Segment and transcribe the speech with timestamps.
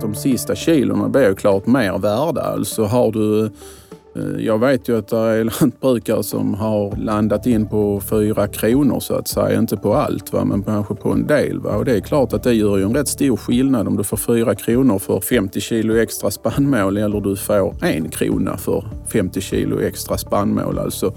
[0.00, 2.40] De sista kilorna blir ju klart mer värda.
[2.40, 7.66] Alltså har du eh, jag vet ju att det är lantbrukare som har landat in
[7.66, 9.58] på fyra kronor så att säga.
[9.58, 10.44] Inte på allt, va?
[10.44, 11.60] men kanske på en del.
[11.60, 11.76] Va?
[11.76, 14.16] Och det är klart att det gör ju en rätt stor skillnad om du får
[14.16, 19.80] fyra kronor för 50 kilo extra spannmål eller du får en krona för 50 kilo
[19.80, 20.78] extra spannmål.
[20.78, 21.12] Alltså,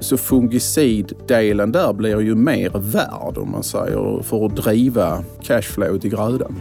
[0.00, 6.10] så fungiciddelen där blir ju mer värd om man säger för att driva cashflow till
[6.10, 6.56] grödan.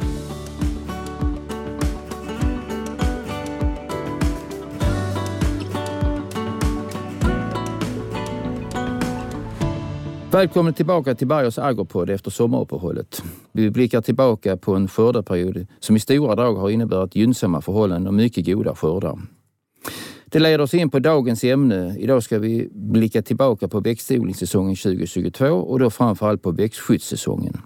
[10.35, 13.23] Välkommen tillbaka till Bergers Agropod efter sommaruppehållet.
[13.51, 18.13] Vi blickar tillbaka på en skördeperiod som i stora drag har inneburit gynnsamma förhållanden och
[18.13, 19.19] mycket goda skördar.
[20.25, 21.95] Det leder oss in på dagens ämne.
[21.99, 27.57] Idag ska vi blicka tillbaka på växtodlingssäsongen 2022 och då framförallt på växtskyddssäsongen.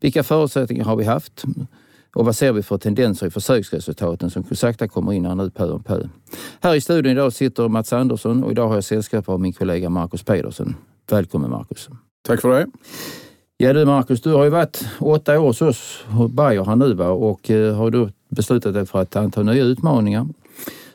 [0.00, 1.44] Vilka förutsättningar har vi haft?
[2.14, 5.70] Och vad ser vi för tendenser i försöksresultaten som sakta kommer in här nu pö
[5.70, 6.08] om pö?
[6.60, 9.90] Här i studion idag sitter Mats Andersson och idag har jag sällskap av min kollega
[9.90, 10.74] Marcus Pedersen.
[11.10, 11.88] Välkommen Marcus.
[12.22, 12.66] Tack för det.
[13.56, 17.08] Ja du Marcus, du har ju varit åtta år hos oss Bayer här nu va?
[17.08, 20.26] och eh, har då beslutat dig för att anta nya utmaningar.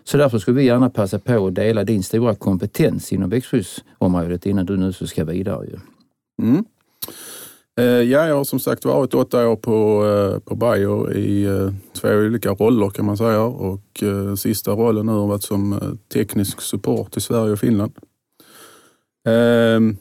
[0.03, 4.65] Så därför skulle vi gärna passa på att dela din stora kompetens inom växtskyddsområdet innan
[4.65, 5.65] du nu ska vidare.
[5.65, 5.79] Ju.
[6.41, 6.65] Mm.
[7.79, 11.47] Eh, ja, jag har som sagt varit åtta år på, eh, på Bayer i
[11.93, 14.03] två olika roller kan man säga och
[14.37, 17.91] sista rollen nu har varit som teknisk support i Sverige och Finland.
[19.27, 19.97] Ehm,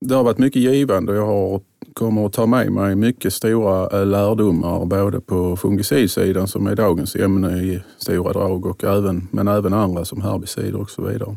[0.00, 1.12] det har varit mycket givande.
[1.12, 1.60] och Jag har,
[1.92, 7.16] kommer att ta med mig mycket stora eh, lärdomar både på fungicidsidan som är dagens
[7.16, 11.36] ämne i stora drag och även, men även andra som herbicider och så vidare.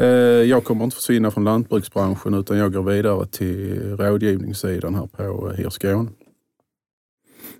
[0.00, 5.50] Ehm, jag kommer inte försvinna från lantbruksbranschen utan jag går vidare till rådgivningssidan här på
[5.50, 6.08] eh, Hir Skåne.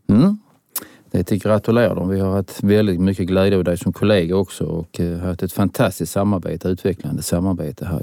[0.08, 0.38] Mm.
[1.10, 2.08] Det till gratulerar dem.
[2.08, 5.52] Vi har haft väldigt mycket glädje av dig som kollega också och eh, haft ett
[5.52, 8.02] fantastiskt samarbete, utvecklande samarbete här.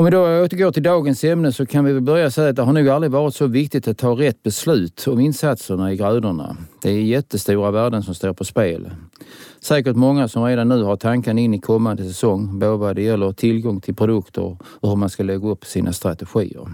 [0.00, 2.72] Om vi då återgår till dagens ämne så kan vi börja säga att det har
[2.72, 6.56] nog aldrig varit så viktigt att ta rätt beslut om insatserna i grödorna.
[6.82, 8.90] Det är jättestora värden som står på spel.
[9.60, 13.32] Säkert många som redan nu har tanken in i kommande säsong, både vad det gäller
[13.32, 16.68] tillgång till produkter och hur man ska lägga upp sina strategier.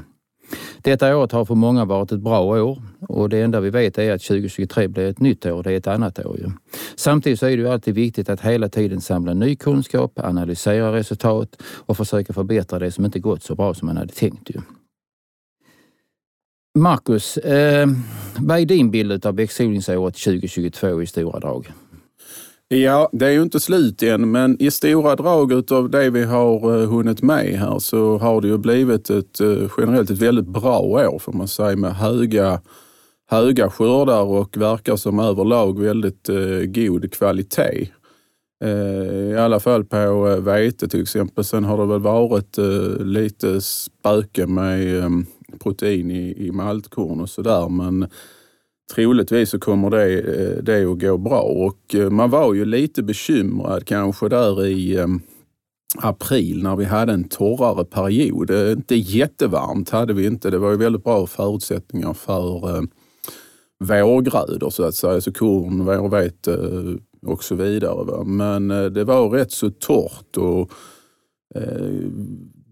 [0.82, 4.12] Detta året har för många varit ett bra år och det enda vi vet är
[4.12, 6.38] att 2023 blir ett nytt år, det är ett annat år.
[6.38, 6.50] Ju.
[6.96, 11.62] Samtidigt så är det ju alltid viktigt att hela tiden samla ny kunskap, analysera resultat
[11.62, 14.50] och försöka förbättra det som inte gått så bra som man hade tänkt.
[14.50, 14.60] Ju.
[16.76, 17.88] Marcus, eh,
[18.38, 21.72] vad är din bild av växtodlingsåret 2022 i stora drag?
[22.68, 26.82] Ja, det är ju inte slut än, men i stora drag utav det vi har
[26.82, 30.78] eh, hunnit med här så har det ju blivit ett eh, generellt ett väldigt bra
[30.78, 32.60] år får man säga med höga,
[33.30, 37.88] höga skördar och verkar som överlag väldigt eh, god kvalitet.
[39.32, 41.44] I alla fall på vete till exempel.
[41.44, 42.58] Sen har det väl varit
[43.00, 45.24] lite spöke med
[45.60, 48.08] protein i, i maltkorn och sådär men
[48.94, 51.40] troligtvis så kommer det, eh, det att gå bra.
[51.40, 55.06] Och eh, man var ju lite bekymrad kanske där i eh,
[55.96, 58.50] april när vi hade en torrare period.
[58.50, 60.50] Inte jättevarmt hade vi inte.
[60.50, 62.86] Det var ju väldigt bra förutsättningar för
[63.78, 66.58] vårgrödor så att säga, så korn, vårvete
[67.26, 68.24] och så vidare.
[68.24, 70.72] Men det var rätt så torrt och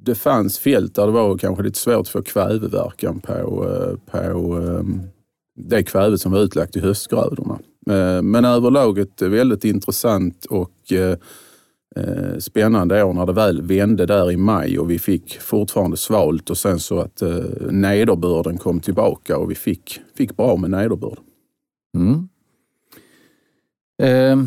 [0.02, 3.66] det fanns fält där det var kanske lite svårt att få kväveverkan på,
[4.10, 4.19] på
[5.56, 7.59] det kvävet som var utlagt i höstgrödorna.
[7.91, 11.16] Eh, men överlag ett väldigt intressant och eh,
[11.97, 16.50] eh, spännande år när det väl vände där i maj och vi fick fortfarande svalt
[16.50, 17.22] och sen så att
[17.70, 21.19] nederbörden kom tillbaka och vi fick, fick bra med nederbörd.
[21.97, 22.28] Mm.
[24.03, 24.44] Eh,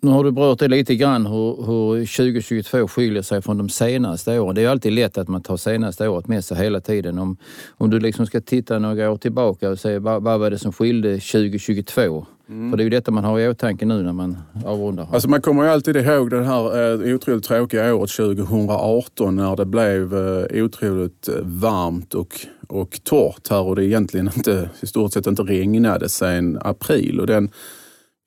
[0.00, 4.38] nu har du berört det lite grann hur, hur 2022 skiljer sig från de senaste
[4.38, 4.54] åren.
[4.54, 7.18] Det är alltid lätt att man tar senaste året med sig hela tiden.
[7.18, 7.36] Om,
[7.70, 10.72] om du liksom ska titta några år tillbaka och se vad, vad var det som
[10.72, 12.26] skilde 2022?
[12.48, 12.70] Mm.
[12.70, 15.08] För det är ju detta man har i åtanke nu när man avrundar.
[15.12, 19.66] Alltså man kommer ju alltid ihåg det här eh, otroligt tråkiga året 2018 när det
[19.66, 25.26] blev eh, otroligt varmt och, och torrt här och det egentligen inte, i stort sett
[25.26, 27.20] inte regnade sedan april.
[27.20, 27.50] Och den,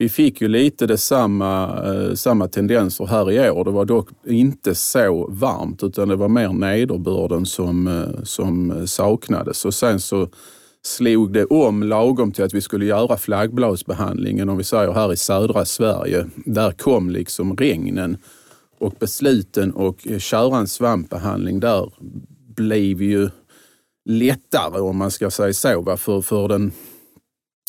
[0.02, 3.64] vi fick ju lite detsamma, samma, eh, samma tendenser här i år.
[3.64, 9.64] Det var dock inte så varmt utan det var mer nederbörden som, eh, som saknades.
[9.64, 10.28] Och sen så
[10.84, 15.16] slog det om lagom till att vi skulle göra flaggblåsbehandlingen, om vi säger här i
[15.16, 16.26] södra Sverige.
[16.46, 18.16] Där kom liksom regnen
[18.80, 21.92] och besluten och köra en svampbehandling där
[22.56, 23.30] blev ju
[24.04, 26.72] lättare om man ska säga så, för, för den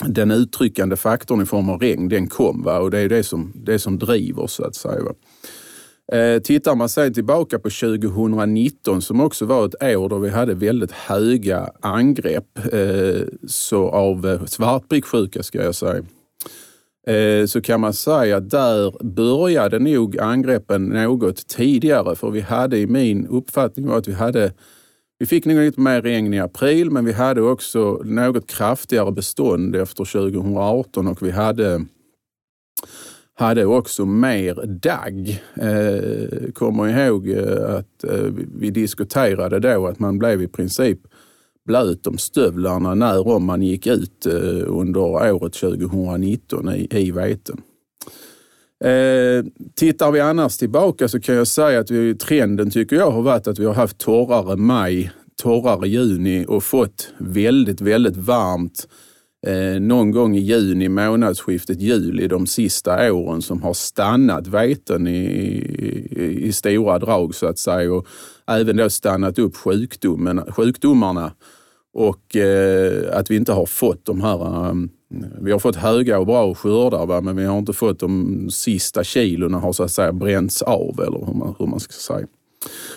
[0.05, 2.79] den uttryckande faktorn i form av regn, den kom va?
[2.79, 5.03] och det är det som, det som driver så att säga.
[5.03, 5.13] Va?
[6.17, 10.53] Eh, tittar man sen tillbaka på 2019 som också var ett år då vi hade
[10.53, 16.03] väldigt höga angrepp eh, så av eh, svartbricksjuka ska jag säga.
[17.07, 22.77] Eh, så kan man säga att där började nog angreppen något tidigare för vi hade
[22.77, 24.53] i min uppfattning var att vi hade
[25.23, 29.75] vi fick nog lite mer regn i april men vi hade också något kraftigare bestånd
[29.75, 31.85] efter 2018 och vi hade
[33.33, 35.43] hade också mer dagg.
[35.55, 40.99] Eh, kommer ihåg eh, att eh, vi diskuterade då att man blev i princip
[41.65, 47.61] blöt om stövlarna när om man gick ut eh, under året 2019 i, i veten.
[48.83, 53.21] Eh, tittar vi annars tillbaka så kan jag säga att vi, trenden tycker jag har
[53.21, 55.11] varit att vi har haft torrare maj,
[55.41, 58.87] torrare juni och fått väldigt, väldigt varmt
[59.47, 65.25] eh, någon gång i juni, månadsskiftet juli, de sista åren som har stannat veten i,
[66.15, 68.07] i, i stora drag så att säga och
[68.47, 71.31] även då stannat upp sjukdomen, sjukdomarna
[71.93, 74.73] och eh, att vi inte har fått de här
[75.13, 77.21] Eh, vi har fått höga och bra skördar va?
[77.21, 81.25] men vi har inte fått de sista kilona har så att säga bränts av eller
[81.25, 82.27] hur man, hur man ska säga.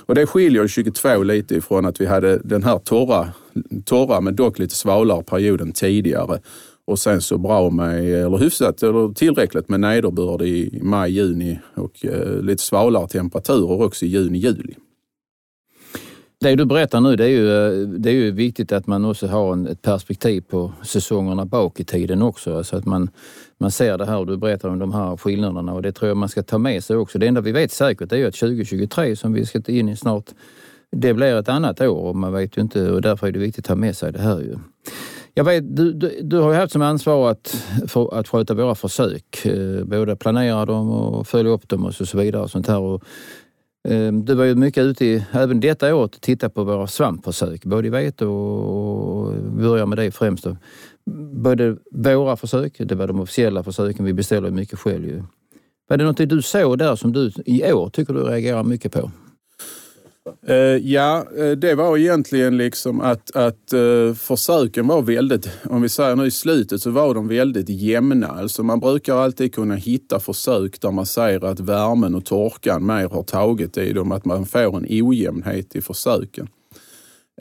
[0.06, 3.28] Och det skiljer 22 lite ifrån att vi hade den här torra,
[3.84, 6.40] torra men dock lite svalare perioden tidigare
[6.84, 12.04] och sen så bra med, eller hyfsat, eller tillräckligt med nederbörd i maj, juni och
[12.04, 14.75] eh, lite svalare temperaturer också i juni, juli.
[16.41, 19.53] Det du berättar nu det är, ju, det är ju viktigt att man också har
[19.53, 22.56] en, ett perspektiv på säsongerna bak i tiden också.
[22.56, 23.11] Alltså att man,
[23.59, 26.17] man ser det här och du berättar om de här skillnaderna och det tror jag
[26.17, 27.19] man ska ta med sig också.
[27.19, 30.25] Det enda vi vet säkert är ju att 2023 som vi ska in i snart,
[30.97, 33.65] det blir ett annat år och man vet ju inte och därför är det viktigt
[33.65, 34.56] att ta med sig det här ju.
[35.35, 38.75] Jag vet, du, du, du har ju haft som ansvar att, för, att sköta våra
[38.75, 39.47] försök.
[39.47, 42.43] Eh, både planera dem och följa upp dem och så vidare.
[42.43, 42.79] Och sånt här.
[42.79, 43.05] Och
[43.88, 47.65] Ehm, du var ju mycket ute i, även detta året, och tittade på våra svampförsök,
[47.65, 50.44] både i vete och, börja med det främst.
[50.44, 50.56] Då.
[51.33, 55.23] Både våra försök, det var de officiella försöken, vi beställer mycket själv ju.
[55.88, 59.11] Var det något du såg där som du i år tycker du reagerar mycket på?
[60.50, 60.56] Uh,
[60.93, 66.17] ja, eh, det var egentligen liksom att, att uh, försöken var väldigt, om vi säger
[66.17, 68.26] nu i slutet, så var de väldigt jämna.
[68.26, 73.08] Alltså man brukar alltid kunna hitta försök där man säger att värmen och torkan mer
[73.08, 76.49] har tagit i dem, att man får en ojämnhet i försöken.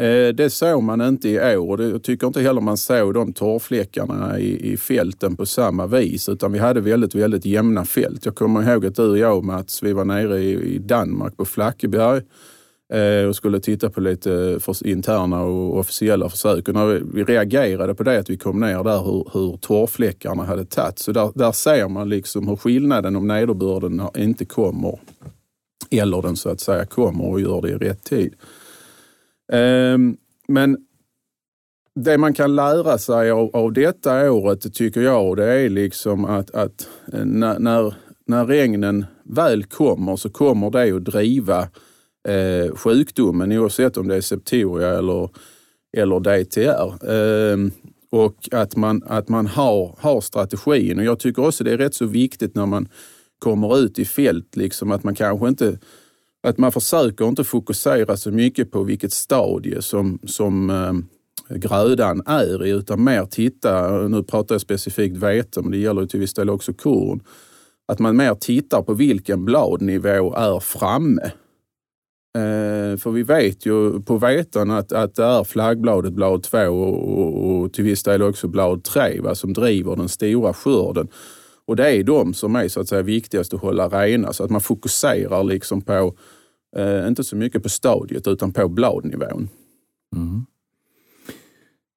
[0.02, 1.82] Uh, det såg man inte i år.
[1.82, 6.30] och Jag tycker inte heller man såg de torrfläckarna i, i fälten på samma vis,
[6.30, 8.26] utan vi hade väldigt, väldigt jämna fält.
[8.26, 11.46] Jag kommer ihåg att du och jag Mats, vi var nere i, i Danmark på
[11.46, 12.22] Flackeberg
[12.94, 16.68] Eh, och skulle titta på lite eh, interna och officiella försök.
[16.68, 20.66] Och när vi reagerade på det, att vi kom ner där hur, hur torrfläckarna hade
[20.66, 21.00] tagit.
[21.00, 25.00] Så där, där ser man liksom hur skillnaden om nederbörden inte kommer,
[25.92, 28.34] eller den så att säga kommer och gör det i rätt tid.
[29.52, 30.18] Ehm,
[30.48, 30.78] men
[31.96, 36.52] det man kan lära sig av, av detta året tycker jag, det är liksom att,
[36.52, 37.96] att eh, när,
[38.26, 41.68] när regnen väl kommer så kommer det att driva
[42.26, 45.30] eh, sjukdomen oavsett om det är septoria eller,
[45.98, 47.12] eller DTR.
[47.12, 47.58] Eh,
[48.12, 51.00] och att man, att man har, har strategin.
[51.00, 52.88] Och jag tycker också det är rätt så viktigt när man
[53.40, 55.78] kommer ut i fält, liksom att man kanske inte
[56.48, 62.66] att man försöker inte fokusera så mycket på vilket stadie som, som eh, grödan är
[62.66, 66.50] i, utan mer titta, nu pratar jag specifikt vete, men det gäller till viss del
[66.50, 67.24] också korn,
[67.88, 71.32] att man mer tittar på vilken bladnivå är framme.
[72.36, 77.20] Eh, för vi vet ju på vetan att, att det är flaggbladet blad 2 och,
[77.20, 81.08] och, och, till viss del också blad 3 va, som driver den stora skörden.
[81.66, 84.50] Och det är de som är så att säga viktigast att hålla rena så att
[84.50, 86.14] man fokuserar liksom på,
[86.78, 89.50] eh, inte så mycket på stadiet utan på bladnivån.
[90.16, 90.46] Mm.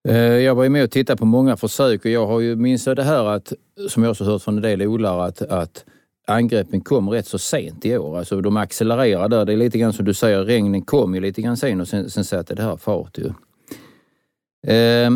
[0.09, 2.85] Eh, jag var ju med och tittade på många försök och jag har ju minns
[2.85, 3.53] det här att,
[3.89, 5.85] som jag också hört från en del odlare, att, att
[6.29, 8.19] angreppen kom rätt så sent i år.
[8.19, 9.45] Alltså de accelererar där.
[9.45, 12.11] Det är lite grann som du säger, regnen kom ju lite grann sen och sen,
[12.11, 13.19] sen satte det här fart.
[13.19, 13.27] Ju.
[14.73, 15.11] Eh,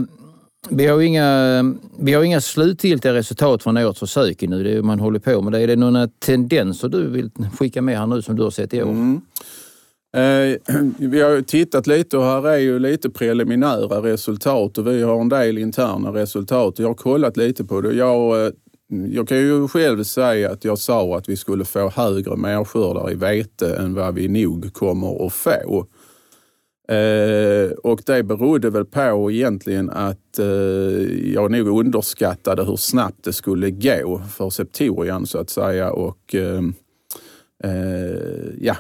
[0.71, 5.01] vi har, inga, vi har inga slutgiltiga resultat från årets försök nu, det är man
[5.01, 5.53] håller på med.
[5.53, 5.61] Det.
[5.61, 8.83] Är det några tendenser du vill skicka med här nu som du har sett i
[8.83, 8.91] år?
[8.91, 9.21] Mm.
[10.17, 10.59] Eh,
[10.99, 15.29] vi har tittat lite och här är ju lite preliminära resultat och vi har en
[15.29, 16.79] del interna resultat.
[16.79, 17.93] Jag har kollat lite på det.
[17.93, 18.53] Jag eh,
[18.93, 23.13] Mm, jag kan ju själv säga att jag sa att vi skulle få högre merskördar
[23.13, 25.87] i vete än vad vi nog kommer att få.
[26.89, 30.47] Eh, och det berodde väl på egentligen att eh,
[31.33, 36.63] jag nog underskattade hur snabbt det skulle gå för Septorian så att säga och eh,
[37.65, 38.77] eh ja,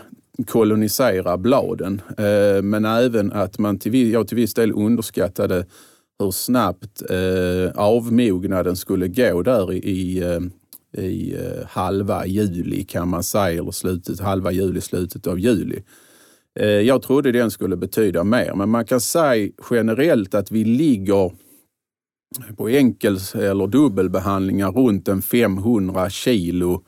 [0.46, 2.00] kolonisera bladen.
[2.18, 5.66] Eh, men även att man till, jag till viss del underskattade
[6.22, 13.08] hur snabbt eh, avmognaden skulle gå där i, i, eh, i eh, halva juli kan
[13.08, 15.82] man säga, eller slutet, halva juli, slutet av juli.
[16.60, 21.32] Eh, jag trodde den skulle betyda mer, men man kan säga generellt att vi ligger
[22.56, 26.84] på enkel eller dubbelbehandlingar runt en 500 kilo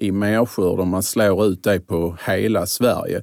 [0.00, 3.22] i merskörd om man slår ut det på hela Sverige.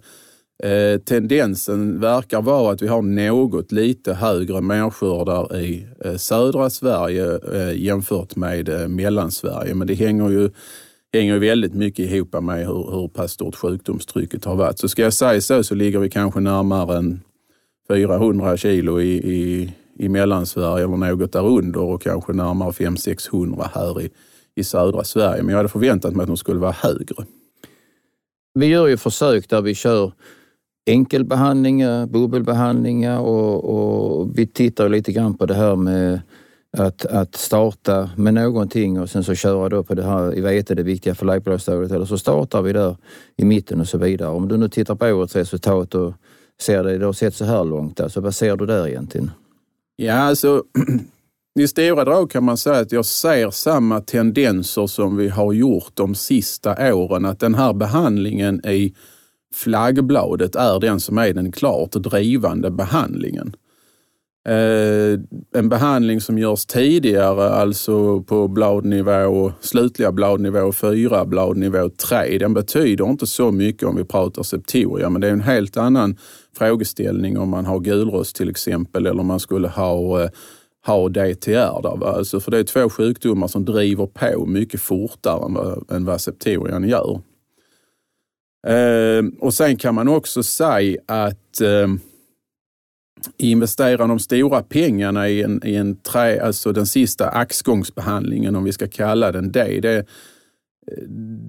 [0.63, 7.39] Eh, tendensen verkar vara att vi har något lite högre merskördar i eh, södra Sverige
[7.53, 10.49] eh, jämfört med eh, Mellansverige, men det hänger ju
[11.13, 14.79] hänger väldigt mycket ihop med hur, hur pass stort sjukdomstrycket har varit.
[14.79, 17.21] Så ska jag säga så, så ligger vi kanske närmare än
[17.87, 24.09] 400 kilo i, i, i Mellansverige eller något därunder och kanske närmare 500-600 här i,
[24.55, 25.43] i södra Sverige.
[25.43, 27.25] Men jag hade förväntat mig att de skulle vara högre.
[28.53, 30.11] Vi gör ju försök där vi kör
[30.89, 36.21] enkelbehandlingar, bubbelbehandlingar och, och vi tittar lite grann på det här med
[36.77, 40.75] att, att starta med någonting och sen så köra då på det här i vete,
[40.75, 41.91] det viktiga för läkebolagsstadiet.
[41.91, 42.95] Eller så startar vi där
[43.37, 44.29] i mitten och så vidare.
[44.29, 46.13] Om du nu tittar på årets resultat och
[46.61, 49.31] ser det, det har sett så här långt, alltså vad ser du där egentligen?
[49.95, 50.63] Ja, alltså
[51.59, 55.91] i stora drag kan man säga att jag ser samma tendenser som vi har gjort
[55.93, 57.25] de sista åren.
[57.25, 58.93] Att den här behandlingen i
[59.53, 63.55] flaggbladet är den som är den klart drivande behandlingen.
[64.47, 65.19] Eh,
[65.55, 73.09] en behandling som görs tidigare, alltså på bladnivå, slutliga bladnivå 4, bladnivå 3, den betyder
[73.09, 76.17] inte så mycket om vi pratar septoria, men det är en helt annan
[76.57, 80.29] frågeställning om man har gulrost till exempel eller om man skulle ha eh,
[80.85, 82.07] ha DTR där.
[82.07, 86.21] Alltså för det är två sjukdomar som driver på mycket fortare än vad, än vad
[86.21, 87.21] septorian gör.
[88.67, 91.99] Ehm, och sen kan man också säga att ehm,
[93.37, 98.71] investera de stora pengarna i en, i en trä, alltså den sista axgångsbehandlingen om vi
[98.71, 99.79] ska kalla den det.
[99.79, 100.05] det.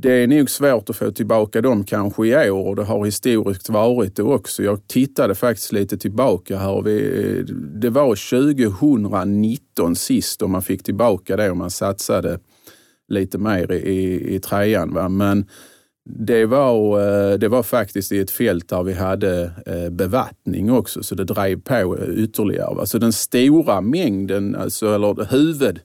[0.00, 3.68] Det är nog svårt att få tillbaka dem kanske i år och det har historiskt
[3.68, 4.62] varit det också.
[4.62, 6.82] Jag tittade faktiskt lite tillbaka här.
[6.82, 7.44] Vi,
[7.80, 8.16] det var
[8.80, 12.38] 2019 sist om man fick tillbaka det om man satsade
[13.08, 14.94] lite mer i, i trean.
[14.94, 15.08] Va?
[15.08, 15.46] Men
[16.04, 21.02] det var, eh, det var faktiskt i ett fält där vi hade eh, bevattning också,
[21.02, 22.80] så det drev på eh, ytterligare.
[22.80, 25.80] Alltså den stora mängden, alltså, eller huvud,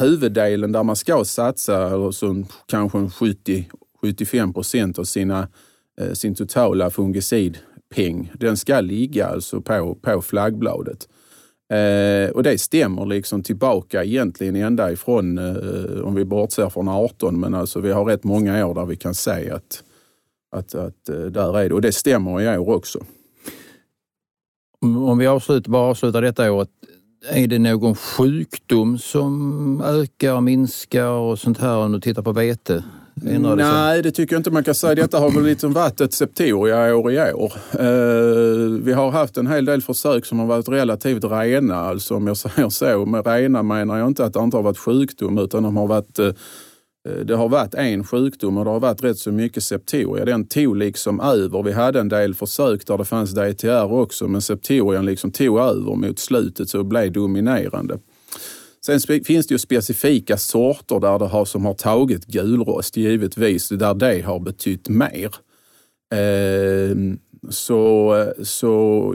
[0.00, 5.48] huvuddelen där man ska satsa, alltså kanske 70-75 procent av sina,
[6.12, 11.08] sin totala fungicidpeng, den ska ligga alltså på, på flaggbladet.
[11.72, 17.40] Eh, och det stämmer liksom tillbaka egentligen ända ifrån, eh, om vi bortser från 18,
[17.40, 19.84] men alltså vi har rätt många år där vi kan säga att,
[20.56, 21.74] att, att eh, där är det.
[21.74, 23.04] Och det stämmer i år också.
[24.80, 26.68] Om vi avslutar, bara avslutar detta året,
[27.30, 32.84] är det någon sjukdom som ökar, minskar och sånt här om du tittar på vete?
[33.14, 34.94] Nej, det tycker jag inte man kan säga.
[34.94, 37.52] Detta har väl lite varit ett septoria år i år.
[37.80, 41.76] Uh, vi har haft en hel del försök som har varit relativt rena.
[41.76, 43.06] Alltså om jag säger så.
[43.06, 46.18] Med rena menar jag inte att det inte har varit sjukdom utan de har varit
[46.18, 46.32] uh,
[47.24, 50.24] det har varit en sjukdom och det har varit rätt så mycket septoria.
[50.24, 51.62] Den tog liksom över.
[51.62, 55.94] Vi hade en del försök där det fanns DTR också men septorian liksom tog över
[55.94, 57.98] mot slutet så blev dominerande.
[58.86, 63.94] Sen finns det ju specifika sorter där det har, som har tagit gulrost, givetvis, där
[63.94, 65.34] det har betytt mer.
[66.14, 66.96] Eh,
[67.50, 69.14] så, så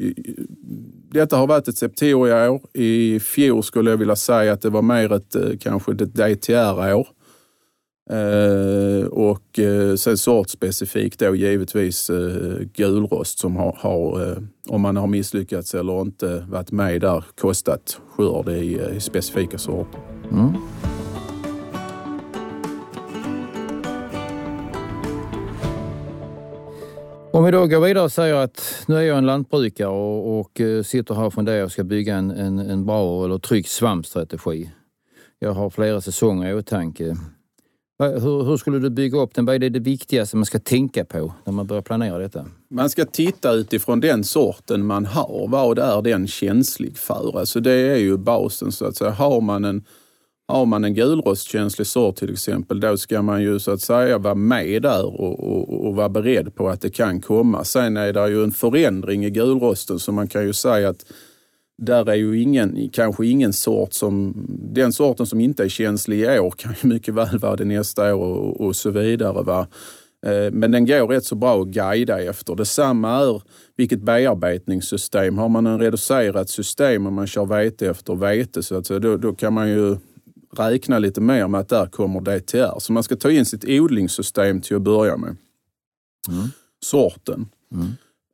[1.12, 2.62] detta har varit ett septoria-år.
[2.74, 7.08] I fjol skulle jag vilja säga att det var mer ett eh, kanske ett DTR-år.
[8.10, 14.38] Eh, och eh, sen sortspecifikt då givetvis eh, gulrost som har, har eh,
[14.68, 20.00] om man har misslyckats eller inte varit med där, kostat skörd i, i specifika sorter.
[20.32, 20.54] Mm.
[27.32, 30.62] Om vi då går vidare och säger att nu är jag en lantbrukare och, och
[30.86, 34.72] sitter här och funderar och ska bygga en, en, en bra eller trygg svampstrategi.
[35.40, 37.18] Jag har flera säsonger i åtanke.
[38.00, 39.46] Hur, hur, skulle du bygga upp den?
[39.46, 42.46] Vad är det, viktigaste man ska tänka på när man börjar planera detta?
[42.70, 45.48] Man ska titta utifrån den sorten man har.
[45.48, 47.40] Vad är den känslig för?
[47.40, 49.12] Alltså det är ju basen så att säga.
[49.12, 49.86] Har man en,
[50.48, 54.36] har man en gulrostkänslig sort till exempel, då ska man ju så att säga vara
[54.36, 57.64] med där och, och, och vara beredd på att det kan komma.
[57.64, 61.06] Sen är det ju en förändring i gulrosten så man kan ju säga att
[61.78, 64.34] där är ju ingen, kanske ingen sort som,
[64.74, 68.16] den sorten som inte är känslig i år kan ju mycket väl vara det nästa
[68.16, 69.44] år och, och så vidare.
[69.44, 69.68] Va?
[70.26, 72.56] Eh, men den går rätt så bra att guida efter.
[72.56, 73.42] Detsamma är
[73.76, 75.38] vilket bearbetningssystem.
[75.38, 79.18] Har man en reducerat system och man kör vete efter vete så att säga, då,
[79.18, 79.98] då kan man ju
[80.58, 82.80] räkna lite mer med att där kommer DTR.
[82.80, 85.36] Så man ska ta in sitt odlingssystem till att börja med.
[86.30, 86.48] Mm.
[86.86, 87.50] Sorten.
[87.72, 87.88] Mm.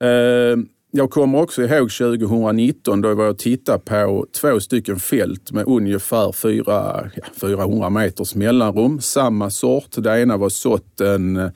[0.04, 5.52] Eh, jag kommer också ihåg 2019 då jag var och tittade på två stycken fält
[5.52, 7.10] med ungefär 4,
[7.42, 9.02] 400 meters mellanrum.
[9.02, 9.88] Samma sort.
[9.98, 11.52] Det ena var sått den, eh,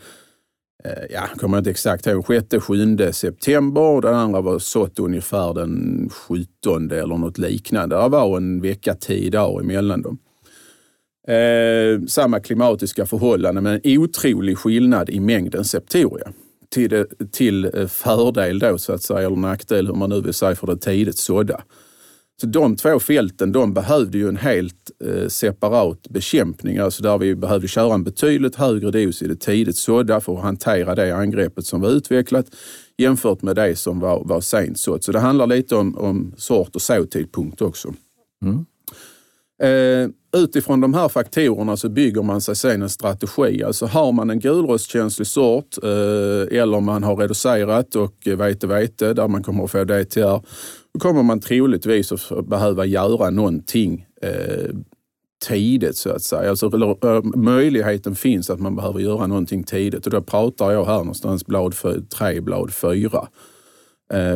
[1.09, 7.17] ja, kommer inte exakt ihåg, 6-7 september den andra var sått ungefär den 17 eller
[7.17, 7.95] något liknande.
[7.95, 10.17] Det var en vecka, tio dagar emellan dem.
[11.27, 16.33] Eh, samma klimatiska förhållanden men en otrolig skillnad i mängden septoria
[16.69, 20.33] till, det, till eh, fördel då så att säga, eller nackdel hur man nu vill
[20.33, 21.61] säga för det tidigt sådda.
[22.41, 27.35] Så de två fälten de behövde ju en helt eh, separat bekämpning, alltså där vi
[27.35, 31.65] behövde köra en betydligt högre dos i det tidigt sådda för att hantera det angreppet
[31.65, 32.45] som var utvecklat
[32.97, 35.03] jämfört med det som var, var sent sått.
[35.03, 37.93] Så det handlar lite om, om sort och såtidpunkt också.
[38.45, 38.65] Mm.
[39.63, 43.63] Eh, utifrån de här faktorerna så bygger man sig sen en strategi.
[43.63, 49.13] Alltså har man en gulrostkänslig sort eh, eller man har reducerat och eh, vete vete
[49.13, 50.41] där man kommer att få DTR,
[50.93, 54.75] då kommer man troligtvis att behöva göra någonting eh,
[55.47, 56.49] tidigt så att säga.
[56.49, 56.97] Alltså,
[57.35, 61.75] möjligheten finns att man behöver göra någonting tidigt och då pratar jag här någonstans blad
[62.09, 63.27] 3, blad 4.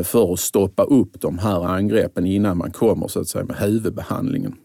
[0.03, 4.55] för att stoppa upp de här angreppen innan man kommer så att säga med huvudbehandlingen.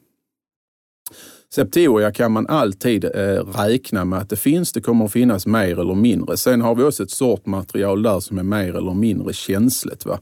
[1.54, 4.72] Septoria kan man alltid eh, räkna med att det finns.
[4.72, 6.36] Det kommer att finnas mer eller mindre.
[6.36, 10.06] Sen har vi också ett sortmaterial där som är mer eller mindre känsligt.
[10.06, 10.20] Va?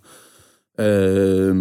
[0.79, 1.55] Eh,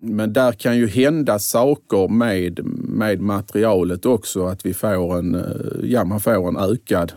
[0.00, 4.46] men där kan ju hända saker med, med materialet också.
[4.46, 5.42] Att vi får en, eh,
[5.82, 7.12] ja, man får en ökad,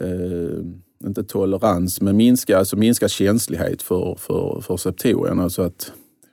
[0.00, 5.40] eh, inte tolerans, men minskad, alltså minskad känslighet för, för, för septorian.
[5.40, 5.92] Alltså att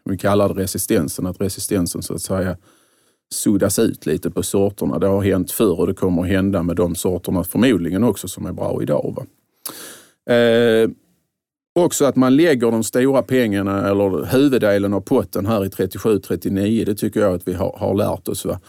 [0.09, 2.57] vi kallar det resistensen, att resistensen så att säga
[3.33, 4.99] suddas ut lite på sorterna.
[4.99, 8.45] Det har hänt förr och det kommer att hända med de sorterna förmodligen också som
[8.45, 9.15] är bra idag.
[9.17, 9.25] Va?
[10.33, 10.89] Eh,
[11.79, 16.85] också att man lägger de stora pengarna eller huvuddelen av potten här i 37-39.
[16.85, 18.45] Det tycker jag att vi har, har lärt oss.
[18.45, 18.59] Va?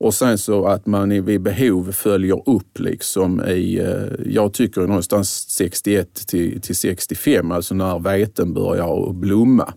[0.00, 5.50] Och sen så att man vid behov följer upp liksom i, eh, jag tycker någonstans
[5.50, 9.72] 61 till, till 65, alltså när veten börjar blomma.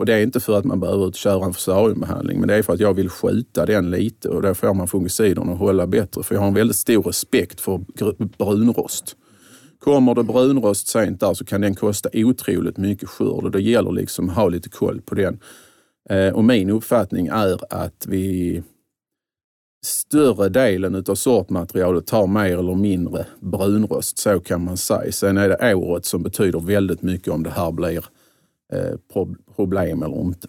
[0.00, 2.72] Och det är inte för att man behöver köra en fusariumbehandling, men det är för
[2.72, 6.22] att jag vill skjuta den lite och då får man fungiciderna att hålla bättre.
[6.22, 7.78] För jag har en väldigt stor respekt för
[8.38, 9.16] brunrost.
[9.78, 13.92] Kommer det brunrost sent där så kan den kosta otroligt mycket skörd och det gäller
[13.92, 15.38] liksom att ha lite koll på den.
[16.10, 18.62] Eh, och min uppfattning är att vi
[19.86, 25.12] större delen av sortmaterialet tar mer eller mindre brunrost, så kan man säga.
[25.12, 28.04] Sen är det året som betyder väldigt mycket om det här blir
[28.72, 29.24] Eh,
[29.56, 30.48] problem eller inte.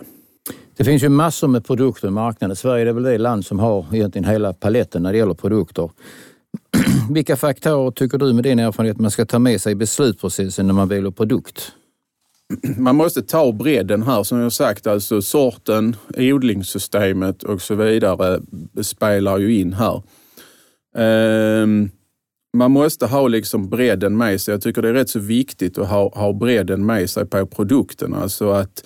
[0.77, 2.55] Det finns ju massor med produkter i marknaden.
[2.55, 5.91] Sverige är väl det land som har egentligen hela paletten när det gäller produkter.
[7.11, 10.73] Vilka faktorer tycker du med din erfarenhet man ska ta med sig i beslutsprocessen när
[10.73, 11.71] man väljer produkt?
[12.77, 18.81] Man måste ta bredden här som jag sagt, alltså sorten, odlingssystemet och så vidare eh,
[18.81, 20.01] spelar ju in här.
[21.63, 21.91] Um,
[22.53, 24.53] man måste ha liksom bredden med sig.
[24.53, 28.13] Jag tycker det är rätt så viktigt att ha, ha bredden med sig på produkten.
[28.13, 28.83] Alltså att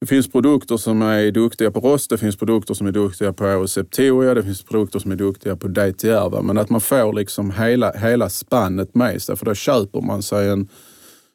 [0.00, 3.68] det finns produkter som är duktiga på rost, det finns produkter som är duktiga på
[3.68, 6.28] septoria, det finns produkter som är duktiga på DTR.
[6.30, 6.42] Va?
[6.42, 10.48] Men att man får liksom hela, hela spannet med sig, för då köper man sig
[10.48, 10.68] en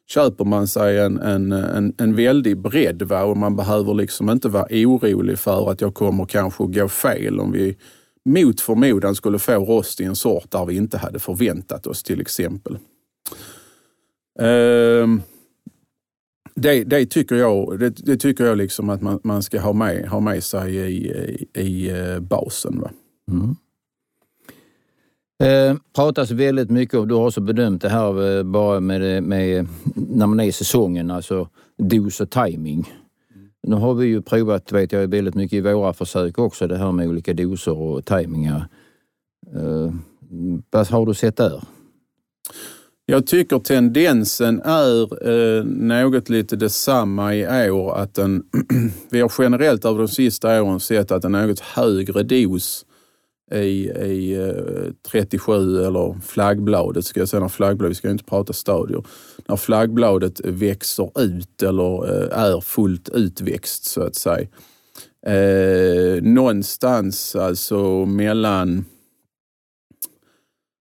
[0.07, 3.23] köper man sig en, en, en, en väldig bredd va?
[3.23, 7.51] och man behöver liksom inte vara orolig för att jag kommer kanske gå fel om
[7.51, 7.77] vi
[8.25, 12.21] mot förmodan skulle få rost i en sort där vi inte hade förväntat oss till
[12.21, 12.77] exempel.
[14.39, 15.21] Ehm,
[16.55, 20.07] det, det, tycker jag, det, det, tycker jag liksom att man, man, ska ha med,
[20.07, 22.79] ha med sig i, i, i eh, basen.
[22.79, 22.91] Va?
[23.31, 23.55] Mm.
[25.43, 29.67] Eh, pratas väldigt mycket om, du har också bedömt det här eh, bara med, med
[29.95, 32.93] när man är i säsongen, alltså dos och timing.
[33.67, 36.91] Nu har vi ju provat, vet jag, väldigt mycket i våra försök också, det här
[36.91, 38.67] med olika doser och tajmingar.
[39.55, 39.93] Eh,
[40.69, 41.63] vad har du sett där?
[43.05, 47.97] Jag tycker tendensen är eh, något lite detsamma i år.
[47.97, 48.43] Att den,
[49.09, 52.85] vi har generellt över de sista åren sett att en något högre dos
[53.51, 59.03] i, i eh, 37 eller flaggbladet, ska jag säga, flaggbladet, vi ska inte prata stadier,
[59.47, 64.47] när flaggbladet växer ut eller eh, är fullt utväxt så att säga.
[65.25, 68.85] Eh, någonstans alltså mellan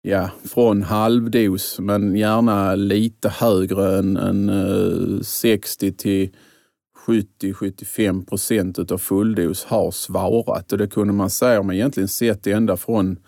[0.02, 6.30] ja, från halvdos, men gärna lite högre än, än eh, 60 till
[7.06, 10.72] 70-75 procent av fulldos har svarat.
[10.72, 13.18] Och det kunde man säga, om man egentligen sett ända från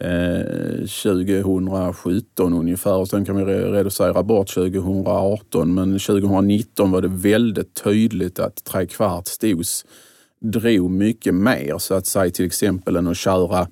[0.00, 2.96] eh, 2017 ungefär.
[2.96, 9.38] Och sen kan vi reducera bort 2018, men 2019 var det väldigt tydligt att trekvarts
[9.38, 9.84] dos
[10.40, 13.68] drog mycket mer så att säga till exempel än att köra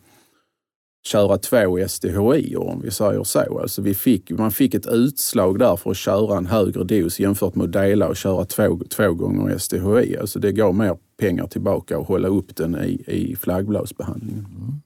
[1.07, 3.59] köra två SDHI om vi säger så.
[3.59, 7.55] Alltså vi fick, man fick ett utslag där för att köra en högre dos jämfört
[7.55, 10.17] med att dela och köra två, två gånger SDHI.
[10.17, 14.47] Alltså det gav mer pengar tillbaka och hålla upp den i, i flaggbladsbehandlingen.
[14.59, 14.81] Mm.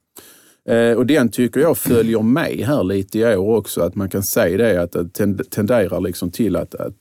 [0.65, 4.23] Eh, och den tycker jag följer med här lite i år också, att man kan
[4.23, 6.95] säga det att det tenderar liksom till att, att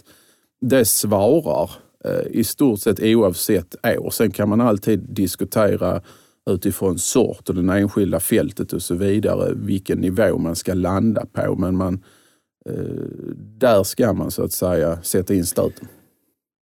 [0.62, 1.72] det svarar
[2.06, 4.10] eh, i stort sett oavsett år.
[4.10, 6.02] Sen kan man alltid diskutera
[6.50, 11.56] utifrån sort och det enskilda fältet och så vidare, vilken nivå man ska landa på.
[11.56, 12.04] Men man,
[12.66, 12.74] eh,
[13.58, 15.88] där ska man så att säga sätta in stöten.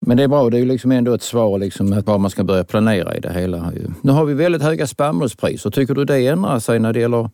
[0.06, 2.64] Men det är bra, det är liksom ändå ett svar liksom var man ska börja
[2.64, 3.72] planera i det hela.
[4.02, 5.70] Nu har vi väldigt höga spannmålspriser.
[5.70, 7.30] Tycker du det ändrar sig när det gäller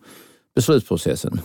[0.55, 1.39] beslutsprocessen?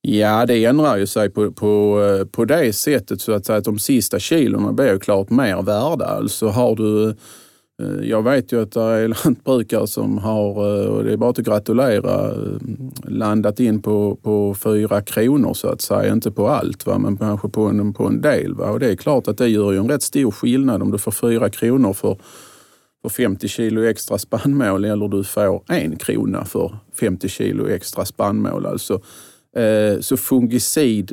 [0.00, 2.00] Ja, det ändrar ju sig på, på,
[2.32, 6.04] på det sättet så att, säga att de sista kilorna blir ju klart mer värda.
[6.04, 7.14] Alltså har du
[7.82, 11.30] Eh, jag vet ju att det är lantbrukare som har, eh, och det är bara
[11.30, 12.58] att gratulera, eh,
[13.04, 16.12] landat in på, på fyra kronor så att säga.
[16.12, 16.98] Inte på allt, va?
[16.98, 18.54] men kanske på en, på en del.
[18.54, 18.70] Va?
[18.70, 21.12] Och det är klart att det gör ju en rätt stor skillnad om du får
[21.12, 22.18] fyra kronor för,
[23.02, 28.66] för 50 kilo extra spannmål eller du får en krona för 50 kilo extra spannmål.
[28.66, 29.00] Alltså,
[29.56, 31.12] eh, så fungicid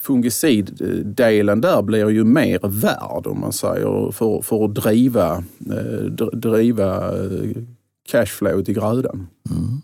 [0.00, 7.16] Fungiciddelen där blir ju mer värd om man säger för, för att driva, eh, driva
[7.24, 7.56] eh,
[8.10, 9.26] cashflow till grödan.
[9.50, 9.80] Mm.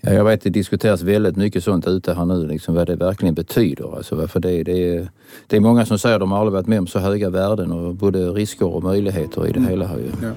[0.00, 2.96] Ja, jag vet att det diskuteras väldigt mycket sånt ute här nu, liksom vad det
[2.96, 3.96] verkligen betyder.
[3.96, 5.08] Alltså, för det, det, är,
[5.46, 7.94] det är många som säger att de aldrig varit med om så höga värden och
[7.94, 9.70] både risker och möjligheter i det mm.
[9.70, 9.86] hela.
[9.86, 10.30] Här, ja.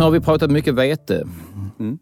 [0.00, 1.26] Nu har vi pratat mycket vete.
[1.78, 1.98] Mm.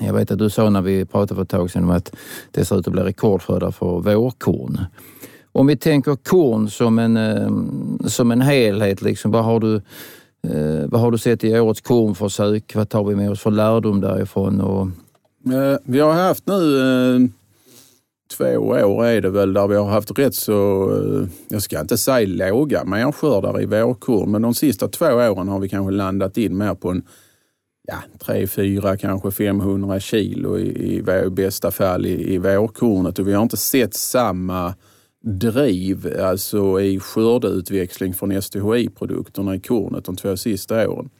[0.00, 2.12] Jag vet att du sa när vi pratade för ett tag sedan att
[2.50, 4.80] det ser ut att bli rekordskördar för vårkorn.
[5.52, 7.50] Om vi tänker korn som en, eh,
[8.06, 9.74] som en helhet, liksom, vad, har du,
[10.48, 12.74] eh, vad har du sett i årets kornförsök?
[12.74, 14.60] Vad tar vi med oss för lärdom därifrån?
[14.60, 14.86] Och...
[15.54, 17.28] Eh, vi har haft nu
[18.36, 21.98] två år är det väl där vi har haft rätt så, eh, jag ska inte
[21.98, 26.56] säga låga merskördar i vårkorn, men de sista två åren har vi kanske landat in
[26.56, 27.02] mer på en
[27.88, 33.32] ja, 3, 4, kanske 500 kilo i, i bästa fall i, i vårkornet och vi
[33.32, 34.74] har inte sett samma
[35.24, 41.10] driv alltså i skördeutväxling från STHI-produkterna i kornet de två sista åren.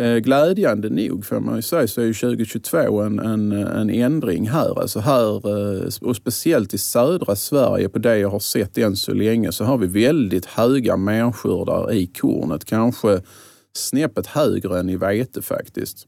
[0.00, 4.80] Eh, glädjande nog får man ju säga så är 2022 en, en, en ändring här.
[4.80, 9.14] Alltså här eh, och speciellt i södra Sverige på det jag har sett än så
[9.14, 12.64] länge så har vi väldigt höga merskördar i kornet.
[12.64, 13.20] Kanske
[13.76, 16.06] snäppet högre än i vete faktiskt.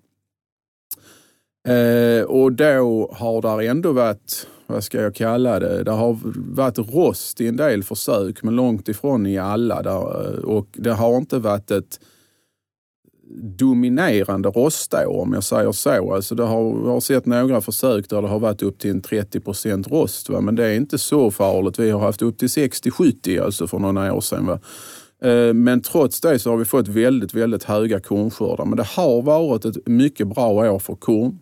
[1.69, 6.19] Eh, och då har det ändå varit, vad ska jag kalla det, det har
[6.55, 9.83] varit rost i en del försök men långt ifrån i alla.
[9.83, 12.01] Där, eh, och det har inte varit ett
[13.59, 16.15] dominerande rostår om jag säger så.
[16.15, 19.03] Alltså det har, jag har sett några försök där det har varit upp till en
[19.03, 20.29] 30 procent rost.
[20.29, 20.41] Va?
[20.41, 21.79] Men det är inte så farligt.
[21.79, 24.47] Vi har haft upp till 60-70 alltså för några år sedan.
[24.47, 24.61] Va?
[25.23, 28.65] Eh, men trots det så har vi fått väldigt, väldigt höga kornskördar.
[28.65, 31.39] Men det har varit ett mycket bra år för korn.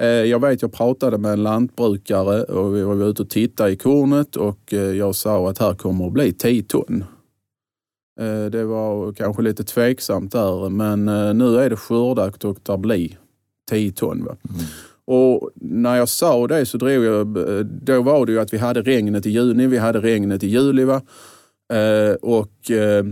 [0.00, 3.76] Eh, jag vet, jag pratade med en lantbrukare och vi var ute och tittade i
[3.76, 7.04] kornet och eh, jag sa att här kommer att bli 10 ton.
[8.50, 11.04] Det var kanske lite tveksamt där, men
[11.38, 13.18] nu är det skördat och det blir
[13.70, 14.24] 10 ton.
[14.24, 14.36] Va?
[14.50, 14.60] Mm.
[15.04, 17.26] Och när jag sa det så drog jag,
[17.66, 20.84] då var det ju att vi hade regnet i juni, vi hade regnet i juli.
[20.84, 21.02] Va?
[21.70, 23.04] Eh, och eh,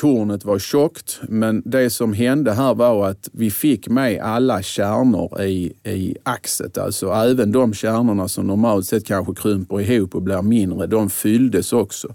[0.00, 5.42] kornet var tjockt, men det som hände här var att vi fick med alla kärnor
[5.42, 6.78] i, i axet.
[6.78, 11.72] Alltså även de kärnorna som normalt sett kanske krymper ihop och blir mindre, de fylldes
[11.72, 12.14] också.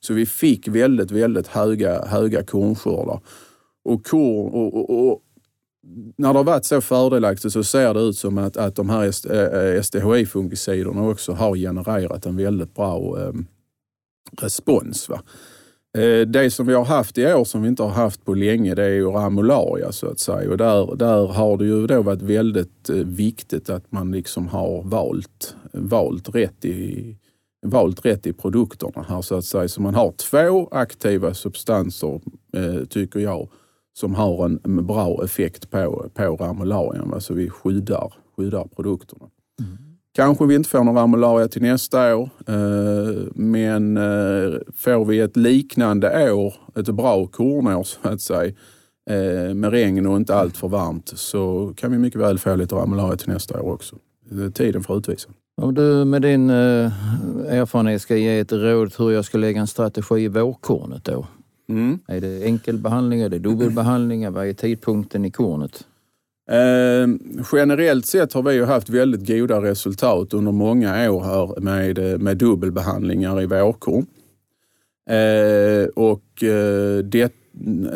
[0.00, 3.20] Så vi fick väldigt, väldigt höga, höga kornskördar.
[3.84, 5.22] Och, korn, och, och, och
[6.16, 9.10] när det har varit så fördelaktigt så ser det ut som att, att de här
[9.82, 13.46] SDHI-fungiciderna eh, eh, också har genererat en väldigt bra ehm,
[14.40, 15.08] respons.
[15.08, 15.22] Va?
[15.96, 18.74] Eh, det som vi har haft i år som vi inte har haft på länge
[18.74, 20.50] det är ju ramularia så att säga.
[20.50, 24.82] Och där, där har det ju då varit väldigt eh, viktigt att man liksom har
[24.82, 27.16] valt, valt, rätt i,
[27.66, 29.68] valt rätt i produkterna här så att säga.
[29.68, 32.20] Så man har två aktiva substanser,
[32.56, 33.48] eh, tycker jag,
[33.94, 37.14] som har en bra effekt på, på ramularian.
[37.14, 39.26] Alltså vi skyddar, skyddar produkterna.
[39.60, 39.76] Mm.
[40.14, 45.36] Kanske vi inte får någon ramularia till nästa år, eh, men eh, får vi ett
[45.36, 48.54] liknande år, ett bra kornår så att säga,
[49.10, 52.74] eh, med regn och inte allt för varmt, så kan vi mycket väl få lite
[52.74, 53.96] ramularia till nästa år också.
[54.30, 55.28] Eh, tiden får utvisa.
[55.62, 60.24] Om du med din erfarenhet ska ge ett råd hur jag ska lägga en strategi
[60.24, 61.26] i vårkornet då?
[61.68, 61.98] Mm.
[62.06, 64.32] Är det enkelbehandling, är det dubbelbehandling?
[64.32, 65.86] Vad är tidpunkten i kornet?
[66.50, 67.08] Eh,
[67.52, 72.36] generellt sett har vi ju haft väldigt goda resultat under många år här med, med
[72.36, 74.06] dubbelbehandlingar i vårkorn.
[75.10, 77.32] Eh, och eh, det,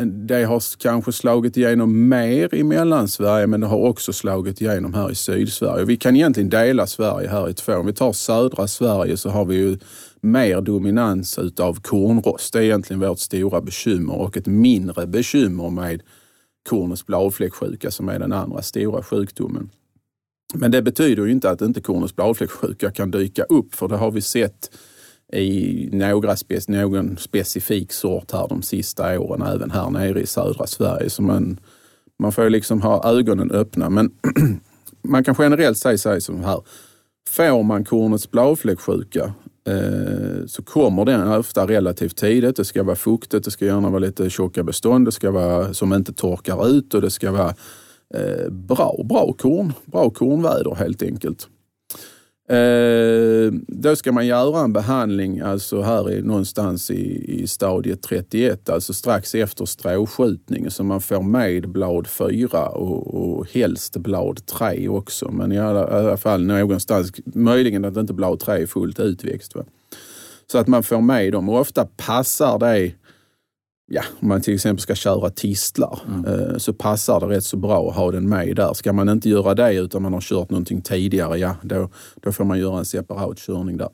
[0.05, 5.11] det har kanske slagit igenom mer i Mellansverige men det har också slagit igenom här
[5.11, 5.85] i Sydsverige.
[5.85, 7.73] Vi kan egentligen dela Sverige här i två.
[7.73, 9.77] Om vi tar södra Sverige så har vi ju
[10.21, 12.53] mer dominans utav kornrost.
[12.53, 16.01] Det är egentligen vårt stora bekymmer och ett mindre bekymmer med
[16.69, 19.69] kornets bladfläcksjuka som är den andra stora sjukdomen.
[20.53, 24.11] Men det betyder ju inte att inte kornets bladfläcksjuka kan dyka upp för det har
[24.11, 24.71] vi sett
[25.33, 30.67] i några spe, någon specifik sort här de sista åren, även här nere i södra
[30.67, 31.09] Sverige.
[31.09, 31.59] Så man,
[32.19, 33.89] man får liksom ha ögonen öppna.
[33.89, 34.11] Men
[35.01, 36.61] man kan generellt säga sig som här.
[37.29, 39.33] Får man kornets bladfläcksjuka
[39.67, 42.55] Eh, så kommer den ofta relativt tidigt.
[42.55, 45.93] Det ska vara fuktigt, det ska gärna vara lite tjocka bestånd, det ska vara som
[45.93, 47.53] inte torkar ut och det ska vara
[48.13, 51.47] eh, bra, bra korn, bra kornväder helt enkelt.
[52.49, 58.69] Eh, då ska man göra en behandling, alltså här i, någonstans i, i stadiet 31,
[58.69, 64.87] alltså strax efter stråskjutning, så man får med blad 4 och, och helst blad 3
[64.87, 65.31] också.
[65.31, 69.55] Men i alla, i alla fall någonstans, möjligen att inte blad 3 är fullt utväxt.
[69.55, 69.63] Va?
[70.51, 72.91] Så att man får med dem och ofta passar det
[73.93, 76.25] ja, om man till exempel ska köra tistlar mm.
[76.25, 78.73] Eh, så passar det rätt så bra att ha den med där.
[78.73, 81.89] Ska man inte göra det utan man har kört någonting tidigare, ja då,
[82.21, 83.89] då får man göra en separat körning där.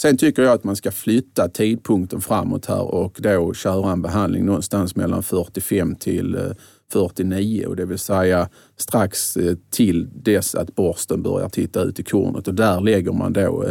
[0.00, 4.44] Sen tycker jag att man ska flytta tidpunkten framåt här och då köra en behandling
[4.46, 6.54] någonstans mellan 45 till
[6.92, 12.00] 49 eh, och det vill säga strax eh, till dess att borsten börjar titta ut
[12.00, 13.64] i kornet och där lägger man då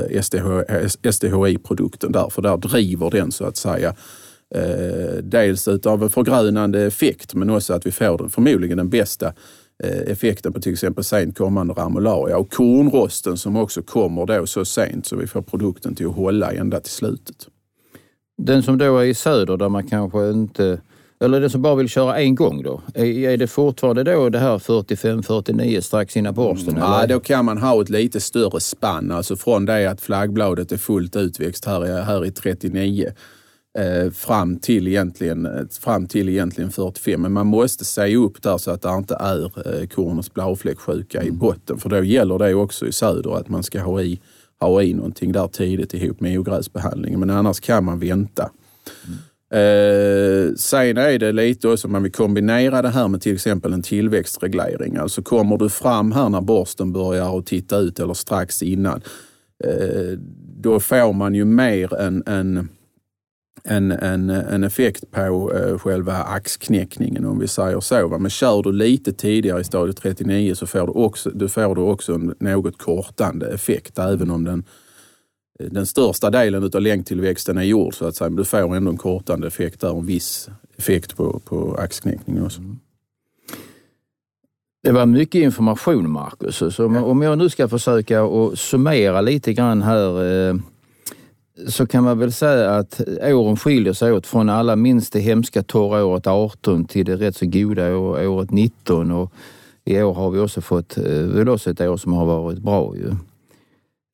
[1.11, 3.95] SDHI-produkten där för där driver den så att säga
[5.23, 9.33] dels utav en förgrönande effekt men också att vi får den, förmodligen den bästa
[9.83, 14.65] eh, effekten på till exempel sent kommande ramularia och kornrosten som också kommer då så
[14.65, 17.47] sent så vi får produkten till att hålla ända till slutet.
[18.37, 20.81] Den som då är i söder där man kanske inte
[21.21, 22.81] eller den som bara vill köra en gång då?
[22.93, 26.69] Är, det fortfarande då det här 45-49 strax innan borsten?
[26.69, 29.11] Mm, ja, då kan man ha ett lite större spann.
[29.11, 33.13] Alltså från det att flaggbladet är fullt utväxt här, här i 39 eh,
[34.13, 37.21] fram, till egentligen, fram till egentligen 45.
[37.21, 41.33] Men man måste säga upp där så att det inte är eh, kornets blåfläcksjuka mm.
[41.33, 41.77] i botten.
[41.77, 44.19] För då gäller det också i söder att man ska ha i,
[44.59, 47.19] ha i någonting där tidigt ihop med ogräsbehandlingen.
[47.19, 48.51] Men annars kan man vänta.
[49.05, 49.17] Mm.
[49.53, 53.73] Eh, sen är det lite också om man vill kombinera det här med till exempel
[53.73, 54.97] en tillväxtreglering.
[54.97, 59.01] Alltså kommer du fram här när borsten börjar att titta ut eller strax innan,
[59.63, 60.17] eh,
[60.57, 62.69] då får man ju mer än en
[63.63, 68.07] en, en, en effekt på eh, själva axknäckningen om vi säger så.
[68.07, 68.17] Va?
[68.17, 71.81] Men kör du lite tidigare i stadiet 39 så får du också, du får du
[71.81, 74.63] också en något kortande effekt även om den,
[75.59, 78.29] den största delen av längdtillväxten är gjord så att säga.
[78.29, 82.59] Men du får ändå en kortande effekt där, en viss effekt på, på axknäckningen också.
[82.59, 82.79] Mm.
[84.83, 86.75] Det var mycket information Marcus.
[86.75, 90.55] Så om jag nu ska försöka att summera lite grann här eh,
[91.67, 95.63] så kan man väl säga att åren skiljer sig åt från alla minst det hemska
[95.63, 99.33] torra året 18 till det rätt så goda året 19 och
[99.85, 102.95] i år har vi också fått eh, väl också ett år som har varit bra.
[102.95, 103.11] Ju.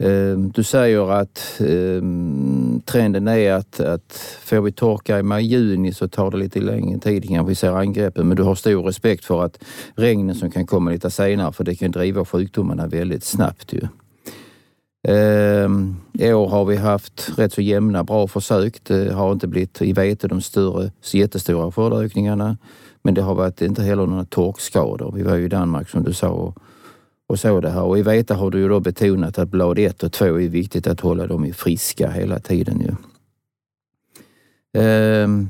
[0.04, 6.08] Ehm, du säger att ehm, trenden är att, att får vi torka i maj-juni så
[6.08, 8.28] tar det lite längre tid innan vi ser angreppen.
[8.28, 9.64] Men du har stor respekt för att
[9.96, 13.74] regnen som kan komma lite senare för det kan driva sjukdomarna väldigt snabbt.
[13.74, 13.88] Ju.
[15.04, 18.84] Ehm, I år har vi haft rätt så jämna, bra försök.
[18.84, 22.58] Det har inte blivit i vete de större, jättestora skördeökningarna.
[23.02, 25.12] Men det har varit inte heller några torkskador.
[25.16, 26.58] Vi var ju i Danmark som du sa och,
[27.28, 27.84] och så det här.
[27.84, 30.88] Och i vete har du ju då betonat att blad 1 och 2 är viktigt
[30.88, 32.82] att hålla dem friska hela tiden.
[32.82, 32.96] Ju.
[34.82, 35.50] Ehm,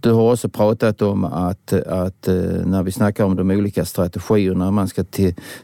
[0.00, 2.34] du har också pratat om att, att eh,
[2.64, 5.04] när vi snackar om de olika strategierna, man ska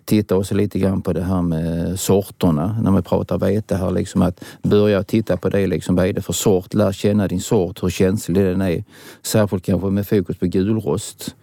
[0.04, 2.80] titta också lite grann på det här med sorterna.
[2.82, 5.66] När vi pratar vete här, liksom att börja titta på det.
[5.66, 6.74] Liksom, vad är det för sort?
[6.74, 8.84] Lär känna din sort, hur känslig den är.
[9.22, 11.34] Särskilt kanske med fokus på gulrost.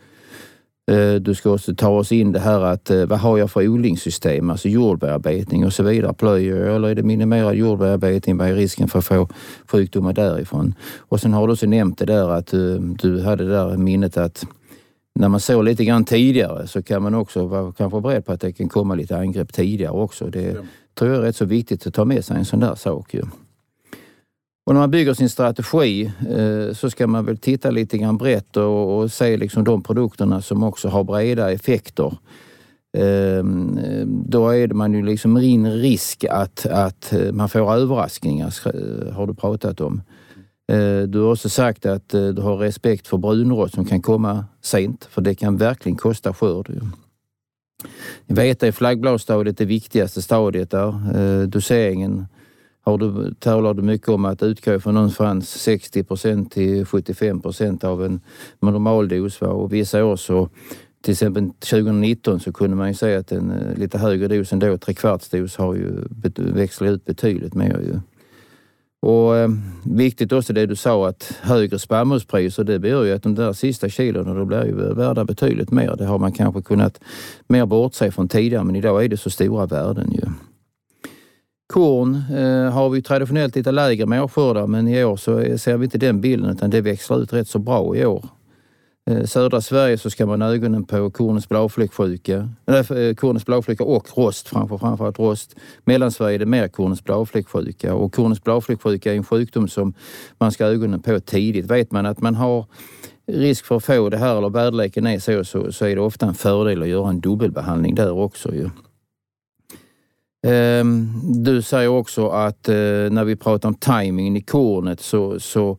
[0.91, 3.67] Eh, du ska också ta oss in det här att eh, vad har jag för
[3.67, 6.13] odlingssystem, alltså jordbearbetning och så vidare.
[6.13, 8.38] Plöjer jag eller är det minimerad jordbearbetning?
[8.38, 9.30] Vad är risken för att få
[9.67, 10.76] sjukdomar därifrån?
[11.00, 13.78] Och sen har du också nämnt det där att du, eh, du hade det där
[13.78, 14.46] minnet att
[15.20, 18.41] när man såg lite grann tidigare så kan man också vara kanske beredd på att
[18.41, 20.30] det kan komma lite angrepp tidigare också.
[20.30, 20.62] Det ja.
[21.00, 23.13] tror jag är rätt så viktigt att ta med sig en sån där sak.
[23.13, 23.22] Ju.
[24.71, 28.57] Och när man bygger sin strategi eh, så ska man väl titta lite grann brett
[28.57, 32.17] och, och se liksom de produkterna som också har breda effekter.
[32.97, 33.43] Eh,
[34.05, 39.13] då är det man ju liksom in risk att, att eh, man får överraskningar, eh,
[39.13, 40.01] har du pratat om.
[40.71, 44.45] Eh, du har också sagt att eh, du har respekt för brunrost som kan komma
[44.62, 46.81] sent, för det kan verkligen kosta skörd.
[48.27, 51.45] Veta är flaggbladsstadiet det viktigaste stadiet där.
[51.45, 52.25] Doseringen
[52.84, 57.84] har du, talar du mycket om att utgå från någonstans 60 procent till 75 procent
[57.84, 58.22] av en
[58.60, 59.41] normaldos.
[59.41, 60.50] Och vissa år så,
[61.02, 64.60] till exempel 2019 så kunde man ju säga att en eh, lite högre dos än
[64.60, 65.91] då, trekvartsdos, har ju
[66.36, 67.80] växlat ut betydligt mer.
[67.80, 68.00] Ju.
[69.02, 69.50] Och eh,
[69.84, 73.89] viktigt också det du sa att högre spannmålspriser, det gör ju att de där sista
[73.89, 75.96] kilona då blir ju värda betydligt mer.
[75.98, 77.00] Det har man kanske kunnat
[77.48, 80.51] mer bortse från tidigare, men idag är det så stora värden ju.
[81.71, 85.97] Korn eh, har vi traditionellt lite lägre mårskördar men i år så ser vi inte
[85.97, 88.25] den bilden utan det växlar ut rätt så bra i år.
[89.10, 93.45] Eh, södra Sverige så ska man ha ögonen på kornets bladfläcksjuka, äh, eh, eh, kornets
[93.45, 95.55] bladfläckar och rost, framför, framförallt rost.
[95.86, 99.93] Mellansverige är det mer kornets bladfläcksjuka och kornets bladfläcksjuka är en sjukdom som
[100.38, 101.65] man ska ha ögonen på tidigt.
[101.65, 102.65] Vet man att man har
[103.27, 106.25] risk för att få det här eller väderleken är så, så, så är det ofta
[106.25, 108.53] en fördel att göra en dubbelbehandling där också.
[108.53, 108.69] Ju.
[110.43, 112.75] Ehm, du säger också att eh,
[113.12, 115.77] när vi pratar om timingen i kornet så, så,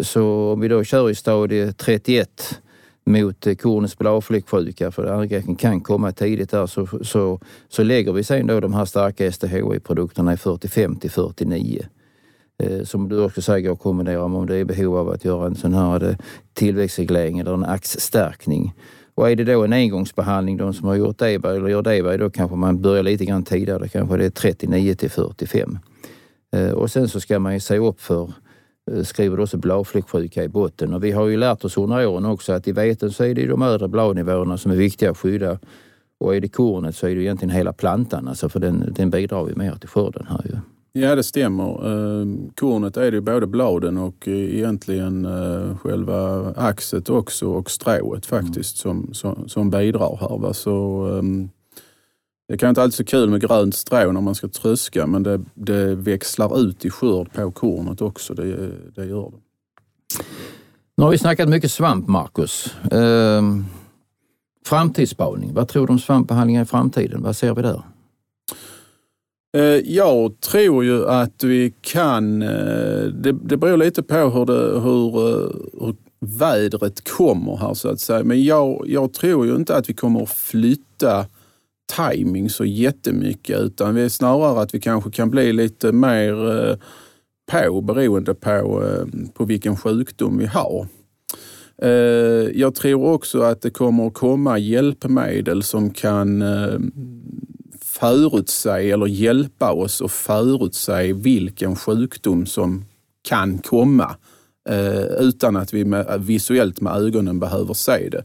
[0.00, 2.60] så om vi då kör i stadie 31
[3.06, 8.24] mot eh, kornets bladfläcksjuka, för angreppen kan komma tidigt där, så, så, så lägger vi
[8.24, 11.86] sen då de här starka STHI-produkterna i 45 till 49
[12.62, 15.24] eh, som du också säger går att kombinera med om det är behov av att
[15.24, 16.16] göra en sån här
[16.52, 18.74] tillväxtreglering eller en axstärkning.
[19.14, 22.30] Och är det då en engångsbehandling, de som har gjort det eller gör det, då
[22.30, 23.88] kanske man börjar lite grann tidigare.
[23.88, 25.78] Kanske det är 39 till 45.
[26.56, 28.32] Eh, och sen så ska man ju se upp för,
[28.90, 30.94] eh, skriver du också bladfläcksjuka i botten.
[30.94, 33.46] Och vi har ju lärt oss under åren också att i veten så är det
[33.46, 35.58] de övre bladnivåerna som är viktiga att skydda.
[36.20, 39.48] Och är det kornet så är det egentligen hela plantan, alltså för den, den bidrar
[39.48, 40.73] ju mer till skörden här ju.
[40.96, 41.86] Ja, det stämmer.
[41.86, 48.26] Ehm, kornet är det både bladen och eh, egentligen eh, själva axet också och strået
[48.26, 49.14] faktiskt mm.
[49.14, 50.38] som, som, som bidrar här.
[50.38, 50.54] Va?
[50.54, 51.50] Så, ehm,
[52.48, 55.40] det kan inte alltid så kul med grönt strå när man ska tröska men det,
[55.54, 58.34] det växlar ut i skörd på kornet också.
[58.34, 59.38] Det, det gör det.
[60.96, 62.74] Nu har vi snackat mycket svamp, Marcus.
[62.90, 63.64] Ehm,
[64.66, 65.54] framtidsspaning.
[65.54, 67.22] Vad tror du om svampbehandlingar i framtiden?
[67.22, 67.82] Vad ser vi där?
[69.54, 74.80] Eh, jag tror ju att vi kan, eh, det, det beror lite på hur, det,
[74.80, 78.24] hur, eh, hur vädret kommer här så att säga.
[78.24, 81.26] Men jag, jag tror ju inte att vi kommer att flytta
[81.96, 86.78] timing så jättemycket utan vi är snarare att vi kanske kan bli lite mer
[87.52, 88.84] på beroende på,
[89.34, 90.86] på vilken sjukdom vi har.
[92.52, 96.42] Jag tror också att det kommer att komma hjälpmedel som kan
[98.00, 102.84] förutsäga eller hjälpa oss att förutsäga vilken sjukdom som
[103.28, 104.16] kan komma
[104.68, 108.24] eh, utan att vi med, visuellt med ögonen behöver se det.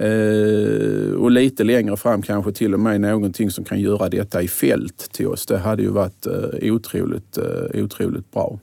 [0.00, 4.48] Eh, och lite längre fram kanske till och med någonting som kan göra detta i
[4.48, 5.46] fält till oss.
[5.46, 8.58] Det hade ju varit eh, otroligt, eh, otroligt bra.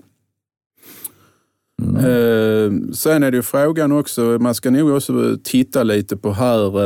[1.82, 2.94] Mm.
[2.94, 6.78] Sen är det ju frågan också, man ska nog också titta lite på här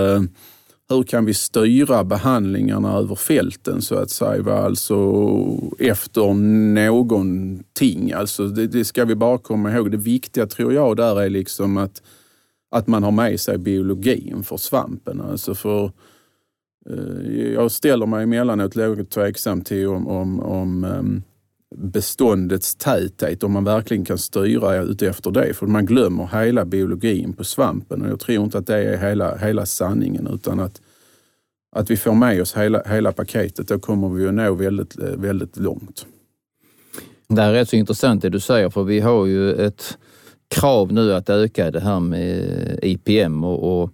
[0.92, 4.96] hur kan vi styra behandlingarna över fälten så att säga, alltså
[5.80, 6.34] efter
[6.74, 8.12] någonting.
[8.12, 9.92] Alltså det, det, ska vi bara komma ihåg.
[9.92, 12.02] Det viktiga tror jag där är liksom att,
[12.72, 15.22] att man har med sig biologin för svampen.
[15.22, 15.92] Alltså för,
[16.90, 21.24] eh, jag ställer mig emellanåt lite tveksam till om, om, om ehm,
[21.76, 25.54] beståndets täthet, om man verkligen kan styra utefter det.
[25.54, 29.38] För man glömmer hela biologin på svampen och jag tror inte att det är hela,
[29.38, 30.82] hela sanningen utan att,
[31.76, 33.68] att vi får med oss hela, hela paketet.
[33.68, 36.06] Då kommer vi att nå väldigt, eh, väldigt långt.
[37.28, 39.98] Det här är rätt så intressant det du säger för vi har ju ett
[40.48, 43.90] krav nu att öka det här med IPM och, och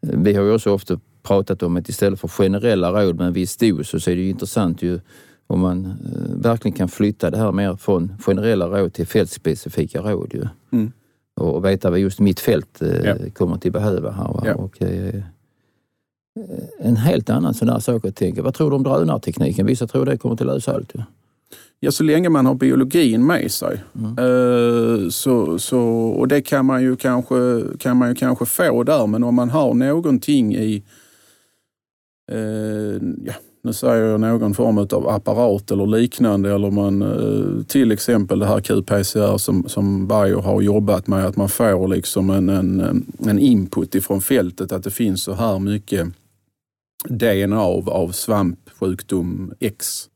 [0.00, 3.56] vi har ju också ofta pratat om att istället för generella råd med en viss
[3.56, 5.00] dos så är det ju intressant ju
[5.48, 10.30] om man eh, verkligen kan flytta det här mer från generella råd till fältspecifika råd.
[10.34, 10.46] Ju.
[10.72, 10.92] Mm.
[11.34, 13.16] Och veta vad just mitt fält eh, ja.
[13.34, 14.42] kommer att behöva här.
[14.44, 14.54] Ja.
[14.54, 15.22] Och, eh,
[16.78, 18.42] en helt annan sån där sak att tänka.
[18.42, 19.66] Vad tror du om drönartekniken?
[19.66, 20.92] Vissa tror det kommer att lösa allt.
[20.94, 21.02] Ja.
[21.80, 23.84] Ja, så länge man har biologin med sig.
[23.94, 25.10] Mm.
[25.10, 29.24] Så, så, och det kan man, ju kanske, kan man ju kanske få där, men
[29.24, 30.82] om man har någonting i
[32.32, 37.92] uh, ja, nu säger jag någon form av apparat eller liknande, eller man, eh, till
[37.92, 42.48] exempel det här QPCR som, som Bayer har jobbat med, att man får liksom en,
[42.48, 46.08] en, en input ifrån fältet, att det finns så här mycket
[47.08, 50.08] DNA av, av svampsjukdom X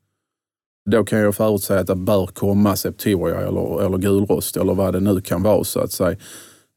[0.90, 5.00] då kan jag förutsäga att det bör komma septoria eller, eller gulrost eller vad det
[5.00, 6.16] nu kan vara så att säga.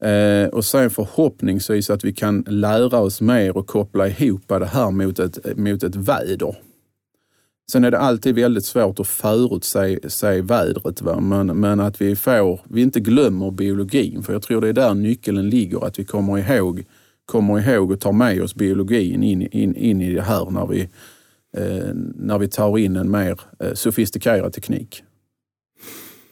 [0.05, 4.91] Eh, och sen förhoppningsvis att vi kan lära oss mer och koppla ihop det här
[4.91, 6.55] mot ett, mot ett väder.
[7.71, 11.19] Sen är det alltid väldigt svårt att förutse vädret, va?
[11.19, 14.93] Men, men att vi får, vi inte glömmer biologin, för jag tror det är där
[14.93, 16.83] nyckeln ligger, att vi kommer ihåg,
[17.25, 20.89] kommer ihåg och tar med oss biologin in, in, in i det här när vi,
[21.57, 25.03] Eh, när vi tar in en mer eh, sofistikerad teknik.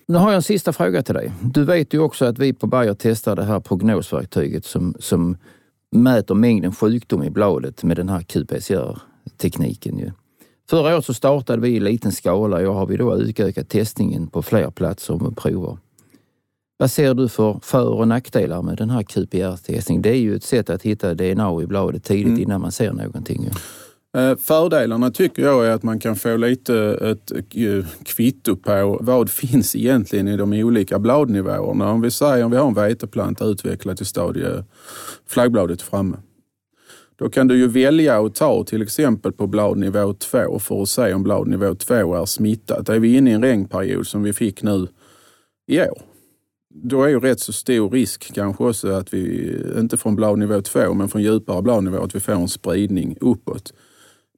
[0.05, 1.31] Nu har jag en sista fråga till dig.
[1.41, 5.37] Du vet ju också att vi på Bayer testar det här prognosverktyget som, som
[5.91, 10.11] mäter mängden sjukdom i bladet med den här qPCR-tekniken.
[10.69, 14.41] Förra året så startade vi i liten skala och har vi då utökat testningen på
[14.41, 15.77] fler platser med prover.
[16.77, 20.01] Vad ser du för för och nackdelar med den här QPR-testningen?
[20.01, 22.41] Det är ju ett sätt att hitta DNA i bladet tidigt mm.
[22.41, 23.45] innan man ser någonting.
[23.45, 23.51] Eh,
[24.17, 29.29] Eh, fördelarna tycker jag är att man kan få lite ett eh, kvitto på vad
[29.29, 31.91] finns egentligen i de olika bladnivåerna.
[31.91, 34.63] Om vi säger om vi har en veteplanta utvecklad till stadie
[35.27, 36.17] flaggbladet framme.
[37.15, 41.13] Då kan du ju välja att ta till exempel på bladnivå 2 för att se
[41.13, 42.89] om bladnivå 2 är smittat.
[42.89, 44.87] Är vi inne i en regnperiod som vi fick nu
[45.67, 46.01] i år,
[46.73, 50.93] då är ju rätt så stor risk kanske också att vi, inte från bladnivå 2,
[50.93, 53.73] men från djupare bladnivå, att vi får en spridning uppåt.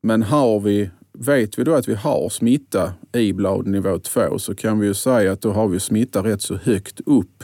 [0.05, 4.79] Men har vi, vet vi då att vi har smitta i bladnivå 2 så kan
[4.79, 7.43] vi ju säga att då har vi smitta rätt så högt upp.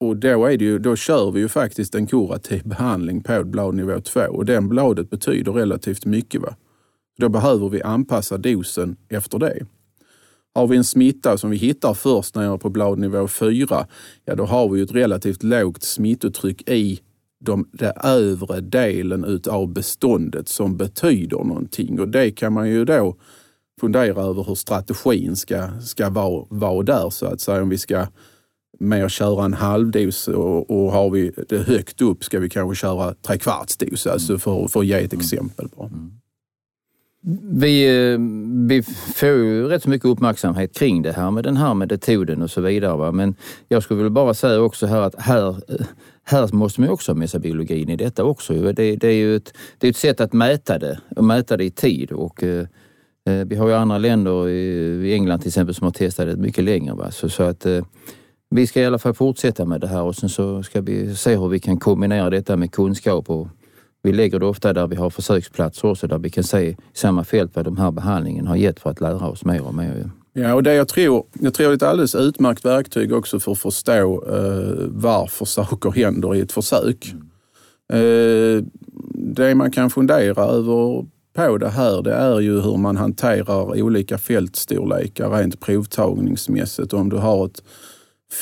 [0.00, 4.00] Och då, är det ju, då kör vi ju faktiskt en kurativ behandling på bladnivå
[4.00, 6.42] 2 och den bladet betyder relativt mycket.
[6.42, 6.56] Va?
[7.18, 9.66] Då behöver vi anpassa dosen efter det.
[10.54, 13.86] Har vi en smitta som vi hittar först nere på bladnivå 4,
[14.24, 17.00] ja då har vi ett relativt lågt smittotryck i
[17.44, 22.00] de, den övre delen utav beståndet som betyder någonting.
[22.00, 23.16] Och det kan man ju då
[23.80, 27.62] fundera över hur strategin ska, ska vara, vara där så att säga.
[27.62, 28.06] Om vi ska
[28.78, 33.14] mer köra en halvdos och, och har vi det högt upp ska vi kanske köra
[33.14, 35.20] trekvartsdos, alltså för, för att ge ett mm.
[35.20, 35.68] exempel.
[35.68, 35.84] på.
[35.84, 36.12] Mm.
[37.42, 38.18] Vi, eh,
[38.68, 38.82] vi
[39.14, 42.60] får ju rätt så mycket uppmärksamhet kring det här med den här metoden och så
[42.60, 42.96] vidare.
[42.96, 43.12] Va?
[43.12, 43.34] Men
[43.68, 45.56] jag skulle väl bara säga också här att här,
[46.24, 48.72] här måste man också ha med sig biologin i detta också.
[48.72, 51.64] Det, det är ju ett, det är ett sätt att mäta det och mäta det
[51.64, 52.12] i tid.
[52.12, 52.66] Och, eh,
[53.26, 56.64] eh vi har ju andra länder, i, England till exempel, som har testat det mycket
[56.64, 56.94] längre.
[56.94, 57.10] Va?
[57.10, 57.84] Så, så att eh,
[58.50, 61.36] vi ska i alla fall fortsätta med det här och sen så ska vi se
[61.36, 63.48] hur vi kan kombinera detta med kunskap och
[64.02, 67.24] vi lägger det ofta där vi har försöksplatser också, där vi kan se i samma
[67.24, 70.10] fält vad de här behandlingen har gett för att lära oss mer och mer.
[70.36, 73.52] Ja, och det jag tror, jag tror det är ett alldeles utmärkt verktyg också för
[73.52, 77.14] att förstå eh, varför saker händer i ett försök.
[77.92, 78.64] Eh,
[79.14, 84.18] det man kan fundera över på det här, det är ju hur man hanterar olika
[84.18, 86.92] fältstorlekar rent provtagningsmässigt.
[86.92, 87.62] Om du har ett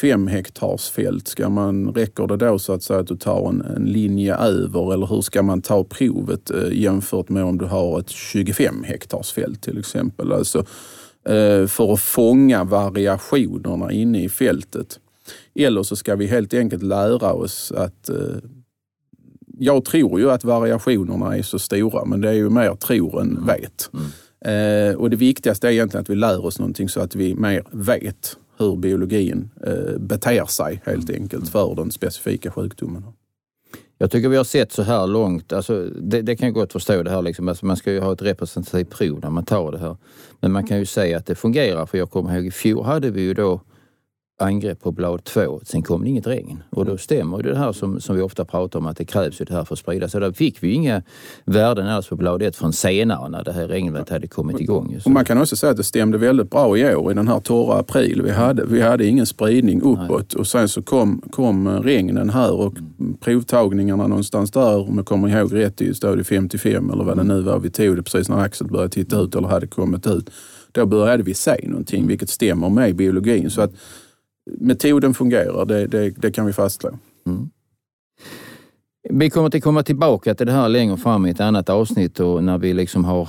[0.01, 3.63] fem hektars fält, ska man, räcker det då så att säga att du tar en,
[3.77, 8.01] en linje över eller hur ska man ta provet eh, jämfört med om du har
[8.01, 10.33] ett 25 hektars fält till exempel?
[10.33, 10.65] Alltså,
[11.69, 14.99] för att fånga variationerna inne i fältet.
[15.55, 18.17] Eller så ska vi helt enkelt lära oss att eh,
[19.59, 23.31] jag tror ju att variationerna är så stora, men det är ju mer tror än
[23.31, 23.47] mm.
[23.47, 23.91] vet.
[23.93, 24.91] Mm.
[24.91, 27.65] Eh, och det viktigaste är egentligen att vi lär oss någonting så att vi mer
[27.71, 33.05] vet hur biologin eh, beter sig helt enkelt för den specifika sjukdomen.
[34.03, 37.03] Jag tycker vi har sett så här långt, alltså det, det kan jag gott förstå
[37.03, 37.49] det här liksom.
[37.49, 39.97] Alltså man ska ju ha ett representativt prov när man tar det här.
[40.41, 43.11] Men man kan ju säga att det fungerar, för jag kommer ihåg i fjol hade
[43.11, 43.61] vi ju då
[44.39, 45.61] angrepp på blad två.
[45.65, 46.63] Sen kom det inget regn.
[46.71, 49.45] Och då stämmer det här som, som vi ofta pratar om att det krävs ju
[49.45, 50.21] det här för att sprida sig.
[50.21, 51.03] Då fick vi inga
[51.45, 55.01] värden alls på blad ett förrän senare när det här regnet hade kommit igång.
[55.05, 57.41] Och man kan också säga att det stämde väldigt bra i år i den här
[57.41, 58.23] torra april.
[58.23, 60.41] Vi hade, vi hade ingen spridning uppåt Nej.
[60.41, 62.75] och sen så kom, kom regnen här och
[63.21, 67.41] provtagningarna någonstans där, om jag kommer ihåg rätt, står det 55 eller vad det nu
[67.41, 67.59] var.
[67.59, 70.31] Vi tog det precis när Axel började titta ut eller hade kommit ut.
[70.73, 73.51] Då började vi se någonting, vilket stämmer med biologin.
[73.51, 73.73] Så att
[74.47, 76.91] metoden fungerar, det, det, det kan vi fastslå.
[77.27, 77.51] Mm.
[79.11, 82.45] Vi kommer att komma tillbaka till det här längre fram i ett annat avsnitt och
[82.45, 83.29] när vi liksom har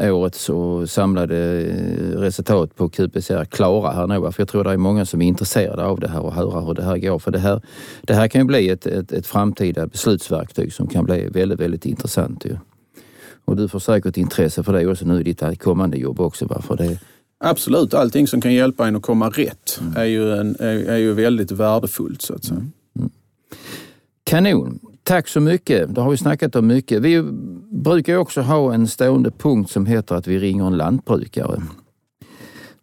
[0.00, 4.32] årets och samlade eh, resultat på QPCR klara här nu.
[4.32, 6.74] För jag tror det är många som är intresserade av det här och höra hur
[6.74, 7.18] det här går.
[7.18, 7.62] För det här,
[8.02, 11.86] det här kan ju bli ett, ett, ett framtida beslutsverktyg som kan bli väldigt, väldigt
[11.86, 12.44] intressant.
[12.44, 12.56] Ju.
[13.44, 16.62] Och du får säkert intresse för det också nu i ditt kommande jobb också.
[16.62, 16.98] För det,
[17.40, 19.96] Absolut, allting som kan hjälpa en att komma rätt mm.
[19.96, 22.22] är, ju en, är, är, ju väldigt värdefullt.
[22.22, 22.60] så att säga.
[22.60, 22.72] Mm.
[22.98, 23.10] mm.
[24.24, 24.78] Kanon!
[25.02, 25.94] Tack så mycket.
[25.94, 27.02] Det har vi snackat om mycket.
[27.02, 27.22] Vi
[27.70, 31.62] brukar också ha en stående punkt som heter att vi ringer en lantbrukare.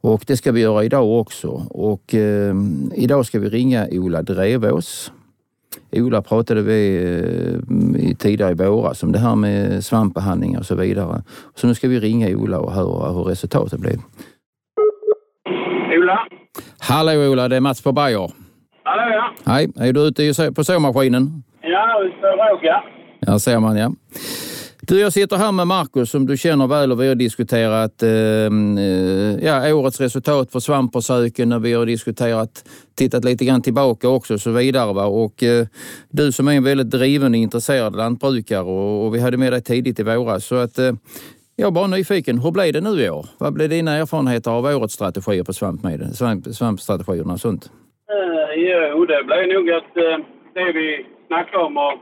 [0.01, 1.47] Och det ska vi göra idag också.
[1.69, 2.55] Och eh,
[2.93, 5.11] idag ska vi ringa Ola Drevås.
[5.91, 6.97] Ola pratade vi
[8.09, 11.23] eh, tidigare i våras om det här med svampbehandling och så vidare.
[11.55, 13.99] Så nu ska vi ringa Ola och höra hur resultatet blev.
[16.79, 18.31] Hallå Ola, det är Mats på Bayer.
[18.83, 19.51] Hallå ja.
[19.53, 21.43] Hej, är du ute på såmaskinen?
[21.61, 22.83] Ja, ute på råk ja.
[23.19, 23.91] Ja, ser man ja.
[24.87, 28.77] Du, jag sitter här med Markus som du känner väl och vi har diskuterat ehm,
[28.77, 34.33] eh, ja, årets resultat för svampförsöken och vi har diskuterat, tittat lite grann tillbaka också
[34.33, 34.93] och så vidare.
[34.93, 35.05] Va?
[35.05, 35.67] Och eh,
[36.09, 39.61] du som är en väldigt driven och intresserad lantbrukare och, och vi hade med dig
[39.61, 40.45] tidigt i våras.
[40.45, 40.93] Så att, eh,
[41.55, 43.25] jag är bara nyfiken, hur blev det nu i år?
[43.39, 47.71] Vad blev dina erfarenheter av årets strategier på svampmedel, svamp, svampstrategierna och sånt?
[48.15, 51.99] Uh, jo, det blev nog att uh, det vi snackade om att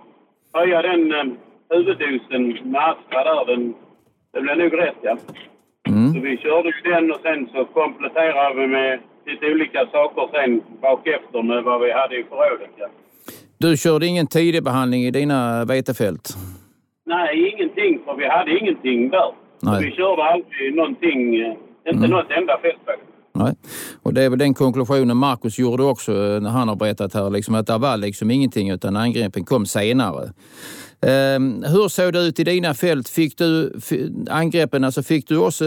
[0.54, 1.34] höja den uh,
[1.70, 3.74] huvuddosen med Astra där, den,
[4.34, 5.18] det blev nog rätt ja.
[5.90, 6.14] Mm.
[6.14, 10.62] Så vi körde ju den och sen så kompletterade vi med lite olika saker sen
[10.82, 12.88] bak efter med vad vi hade i förrådet ja.
[13.58, 16.30] Du körde ingen tidig behandling i dina vetefält?
[17.06, 19.32] Nej, ingenting, för vi hade ingenting där.
[19.80, 21.54] Vi körde aldrig någonting, eh,
[21.88, 22.10] inte mm.
[22.10, 22.80] något enda fält
[23.36, 23.54] Nej.
[24.04, 27.30] Och det är väl den konklusionen Marcus gjorde också eh, när han har berättat här,
[27.30, 30.24] liksom att det var liksom ingenting utan angreppen kom senare.
[31.36, 33.10] Um, hur såg det ut i dina fält?
[33.10, 33.74] Fick du
[34.30, 35.66] angreppen, alltså fick du också,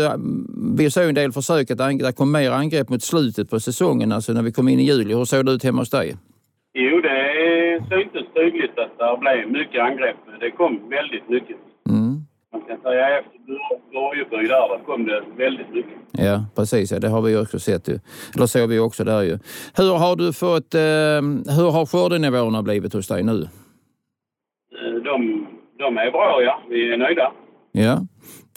[0.79, 4.33] vi såg en del försök att det kom mer angrepp mot slutet på säsongen, alltså
[4.33, 5.15] när vi kom in i juli.
[5.15, 6.17] Hur såg det ut hemma hos dig?
[6.75, 7.19] Jo, det
[7.91, 10.17] syntes tydligt att det blev mycket angrepp.
[10.41, 11.57] Det kom väldigt mycket.
[12.69, 13.39] Kan säga efter
[13.93, 15.93] Borgeby där, där kom det väldigt mycket.
[16.11, 16.93] Ja, precis.
[16.93, 17.99] Ja, det har vi också sett ju.
[18.35, 19.39] Eller såg vi också där ju.
[19.77, 20.81] Hur har du fått, eh,
[21.57, 23.43] hur har skördenivåerna blivit hos dig nu?
[23.43, 25.47] Eh, de,
[25.79, 26.63] de är bra, ja.
[26.69, 27.33] Vi är nöjda.
[27.73, 28.01] Ja,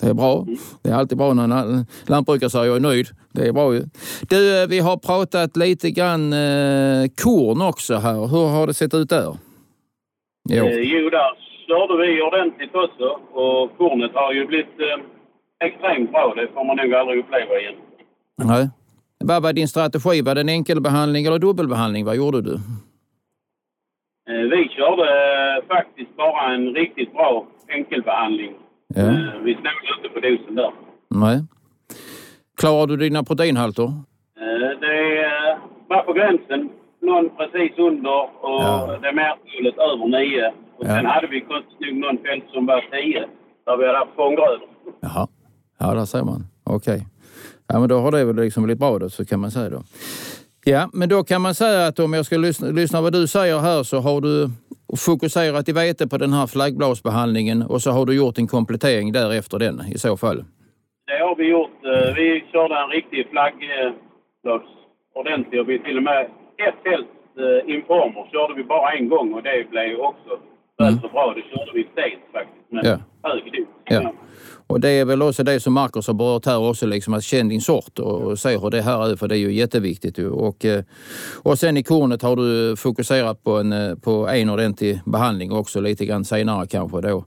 [0.01, 0.41] det är bra.
[0.41, 0.57] Mm.
[0.84, 3.07] Det är alltid bra när en lantbrukare säger jag är nöjd.
[3.32, 3.84] Det är bra ju.
[4.30, 8.28] Du, eh, vi har pratat lite grann eh, korn också här.
[8.28, 9.38] Hur har det sett ut där?
[10.49, 11.39] Jo, eh, jo där
[11.70, 13.07] körde vi ordentligt också
[13.41, 16.34] och kornet har ju blivit eh, extremt bra.
[16.36, 17.76] Det får man nog aldrig uppleva igen.
[18.51, 18.70] Nej.
[19.24, 20.22] Vad var din strategi?
[20.22, 22.05] Var det en enkelbehandling eller dubbelbehandling?
[22.05, 22.53] Vad gjorde du?
[24.30, 28.53] Eh, vi körde eh, faktiskt bara en riktigt bra enkelbehandling.
[28.95, 29.01] Ja.
[29.01, 30.72] Eh, vi snålade inte på dosen där.
[31.09, 31.38] Nej.
[32.57, 33.93] Klarar du dina proteinhalter?
[34.82, 34.97] Det
[35.88, 36.70] var på gränsen.
[37.01, 38.97] Någon precis under och ja.
[39.01, 40.51] det märkmålet över 9.
[40.80, 40.90] Och ja.
[40.90, 43.28] Sen hade vi nog någon fält som var 10
[43.66, 44.70] där vi hade haft fånggrödor.
[45.00, 45.28] Jaha.
[45.80, 46.44] Ja, där ser man.
[46.64, 46.96] Okej.
[46.96, 47.06] Okay.
[47.68, 49.82] Ja, men då har det väl liksom blivit bra då, så kan man säga då.
[50.66, 53.60] Ja, men då kan man säga att om jag ska lyssna, lyssna vad du säger
[53.60, 54.50] här så har du
[54.98, 59.60] fokuserat i vete på den här flaggblåsbehandlingen och så har du gjort en komplettering därefter
[59.60, 60.44] den i så fall?
[61.08, 61.80] Det har vi gjort.
[61.86, 64.68] Eh, vi körde en riktig flaggblås
[65.16, 66.22] ordentlig och vi till och med
[66.68, 67.08] ett fält
[67.44, 70.32] eh, informer körde vi bara en gång och det blev också
[70.88, 71.02] mm.
[71.02, 71.34] så bra.
[71.36, 72.98] Det körde vi sent faktiskt med ja.
[73.30, 73.68] hög dos.
[73.90, 74.14] Ja.
[74.68, 77.50] Och det är väl också det som Marcus har berört här också, liksom att känna
[77.50, 80.18] din sort och se hur det här är, för det är ju jätteviktigt.
[80.20, 80.84] Och, eh,
[81.44, 85.82] och sen i kornet har du fokuserat på en, eh, på en ordentlig behandling också
[85.82, 87.26] lite grann senare kanske då.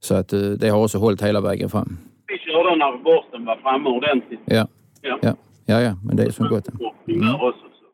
[0.00, 1.98] Så att eh, det har också hållit hela vägen fram.
[2.26, 4.40] Vi körde när borsten var framme ordentligt.
[4.44, 4.66] Ja,
[5.02, 5.34] ja, ja,
[5.66, 6.68] ja, ja men det är som gott.
[7.08, 7.20] Mm.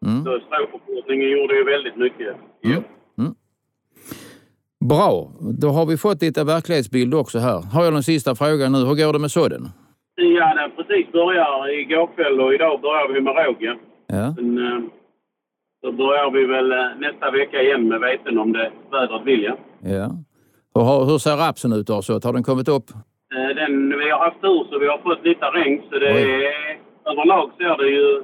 [0.06, 0.24] Mm.
[0.24, 2.36] Så gjorde ju väldigt mycket.
[2.64, 2.82] Mm.
[4.88, 5.30] Bra,
[5.62, 7.62] då har vi fått lite verklighetsbild också här.
[7.72, 8.78] Har jag en sista fråga nu.
[8.78, 9.68] Hur går det med sådden?
[10.14, 13.78] Ja, den precis börjar igår kväll och idag börjar vi med råg.
[14.06, 14.34] Ja.
[14.36, 14.80] Men, äh,
[15.84, 19.42] Så börjar vi väl eh, nästa vecka igen med veten om det vädret vill.
[19.44, 19.56] Ja.
[19.80, 20.08] ja.
[20.72, 22.02] Och hur ser rapsen ut då?
[22.02, 22.90] Så har den kommit upp?
[23.34, 26.78] Eh, den, vi har haft tur så vi har fått lite regn så det är,
[27.10, 28.22] överlag ser det ju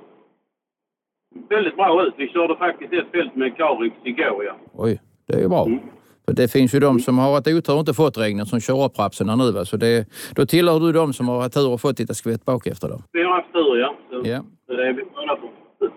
[1.48, 2.14] väldigt bra ut.
[2.16, 4.44] Vi körde faktiskt ett fält med Karix igår.
[4.44, 4.54] Ja.
[4.72, 5.64] Oj, det är ju bra.
[5.66, 5.78] Mm.
[6.26, 8.98] Det finns ju de som har varit otur och inte fått regnet som kör upp
[8.98, 9.52] rapsen nu.
[9.52, 9.64] Va?
[9.64, 12.66] Så det, då tillhör du de som har haft tur och fått lite skvätt bak
[12.66, 13.02] efter då?
[13.12, 13.96] Vi har haft tur, ja.
[14.10, 14.44] Så, ja.
[14.66, 15.90] så det är vi glada för.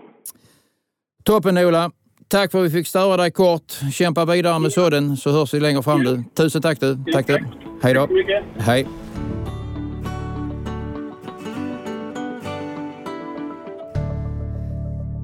[1.23, 1.91] Toppen Ola!
[2.27, 3.73] Tack för att vi fick störa dig kort.
[3.93, 6.23] Kämpa vidare med sådden så hörs vi längre fram du.
[6.35, 6.97] Tusen tack du.
[7.13, 7.45] Tack du.
[7.81, 8.07] Hej då.
[8.57, 8.87] Hej.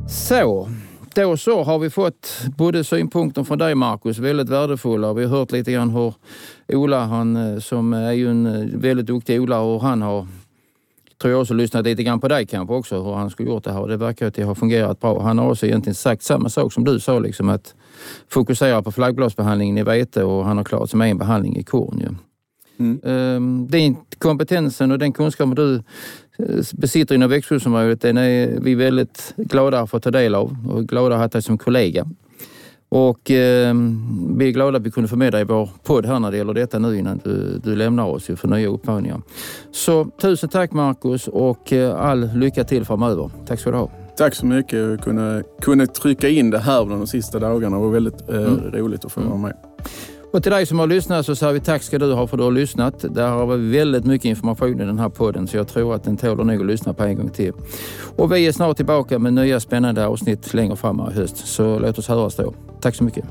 [0.09, 0.69] Så,
[1.15, 5.13] då så har vi fått både synpunkter från dig Marcus, väldigt värdefulla.
[5.13, 6.13] Vi har hört lite grann hur
[6.67, 10.27] Ola, han eh, som är ju en eh, väldigt duktig odlare, hur han har
[11.21, 13.71] tror jag också lyssnat lite grann på dig kanske också, hur han skulle gjort det
[13.71, 13.81] här.
[13.81, 15.21] Och det verkar att det har fungerat bra.
[15.21, 17.75] Han har också egentligen sagt samma sak som du sa, liksom att
[18.29, 22.01] fokusera på flaggblåsbehandlingen i vete och han har klarat sig med en behandling i korn.
[22.03, 22.09] Ja.
[22.77, 22.99] Mm.
[23.03, 29.33] Ehm, den kompetensen och den kunskapen du eh, besitter inom växtskyddsområdet, den är vi väldigt
[29.37, 32.07] glada för att ta del av och glada att ha dig som kollega.
[32.89, 33.75] Och eh,
[34.37, 36.37] vi är glada att vi kunde få med dig i vår podd här när det
[36.37, 39.21] gäller detta nu innan du, du lämnar oss för nya uppmaningar.
[39.71, 43.29] Så tusen tack Marcus och eh, all lycka till framöver.
[43.47, 43.91] Tack ska du ha.
[44.17, 44.79] Tack så mycket.
[44.79, 47.75] Jag kunde, kunde trycka in det här de sista dagarna.
[47.75, 48.71] Det var väldigt eh, mm.
[48.71, 49.53] roligt att få vara med.
[50.35, 52.39] Och till dig som har lyssnat så säger vi tack ska du ha för att
[52.39, 53.05] du har lyssnat.
[53.15, 56.17] Det har varit väldigt mycket information i den här podden så jag tror att den
[56.17, 57.53] tål nog att lyssna på en gång till.
[58.15, 61.37] Och vi är snart tillbaka med nya spännande avsnitt längre fram i höst.
[61.37, 62.53] Så låt oss höras då.
[62.81, 63.25] Tack så mycket.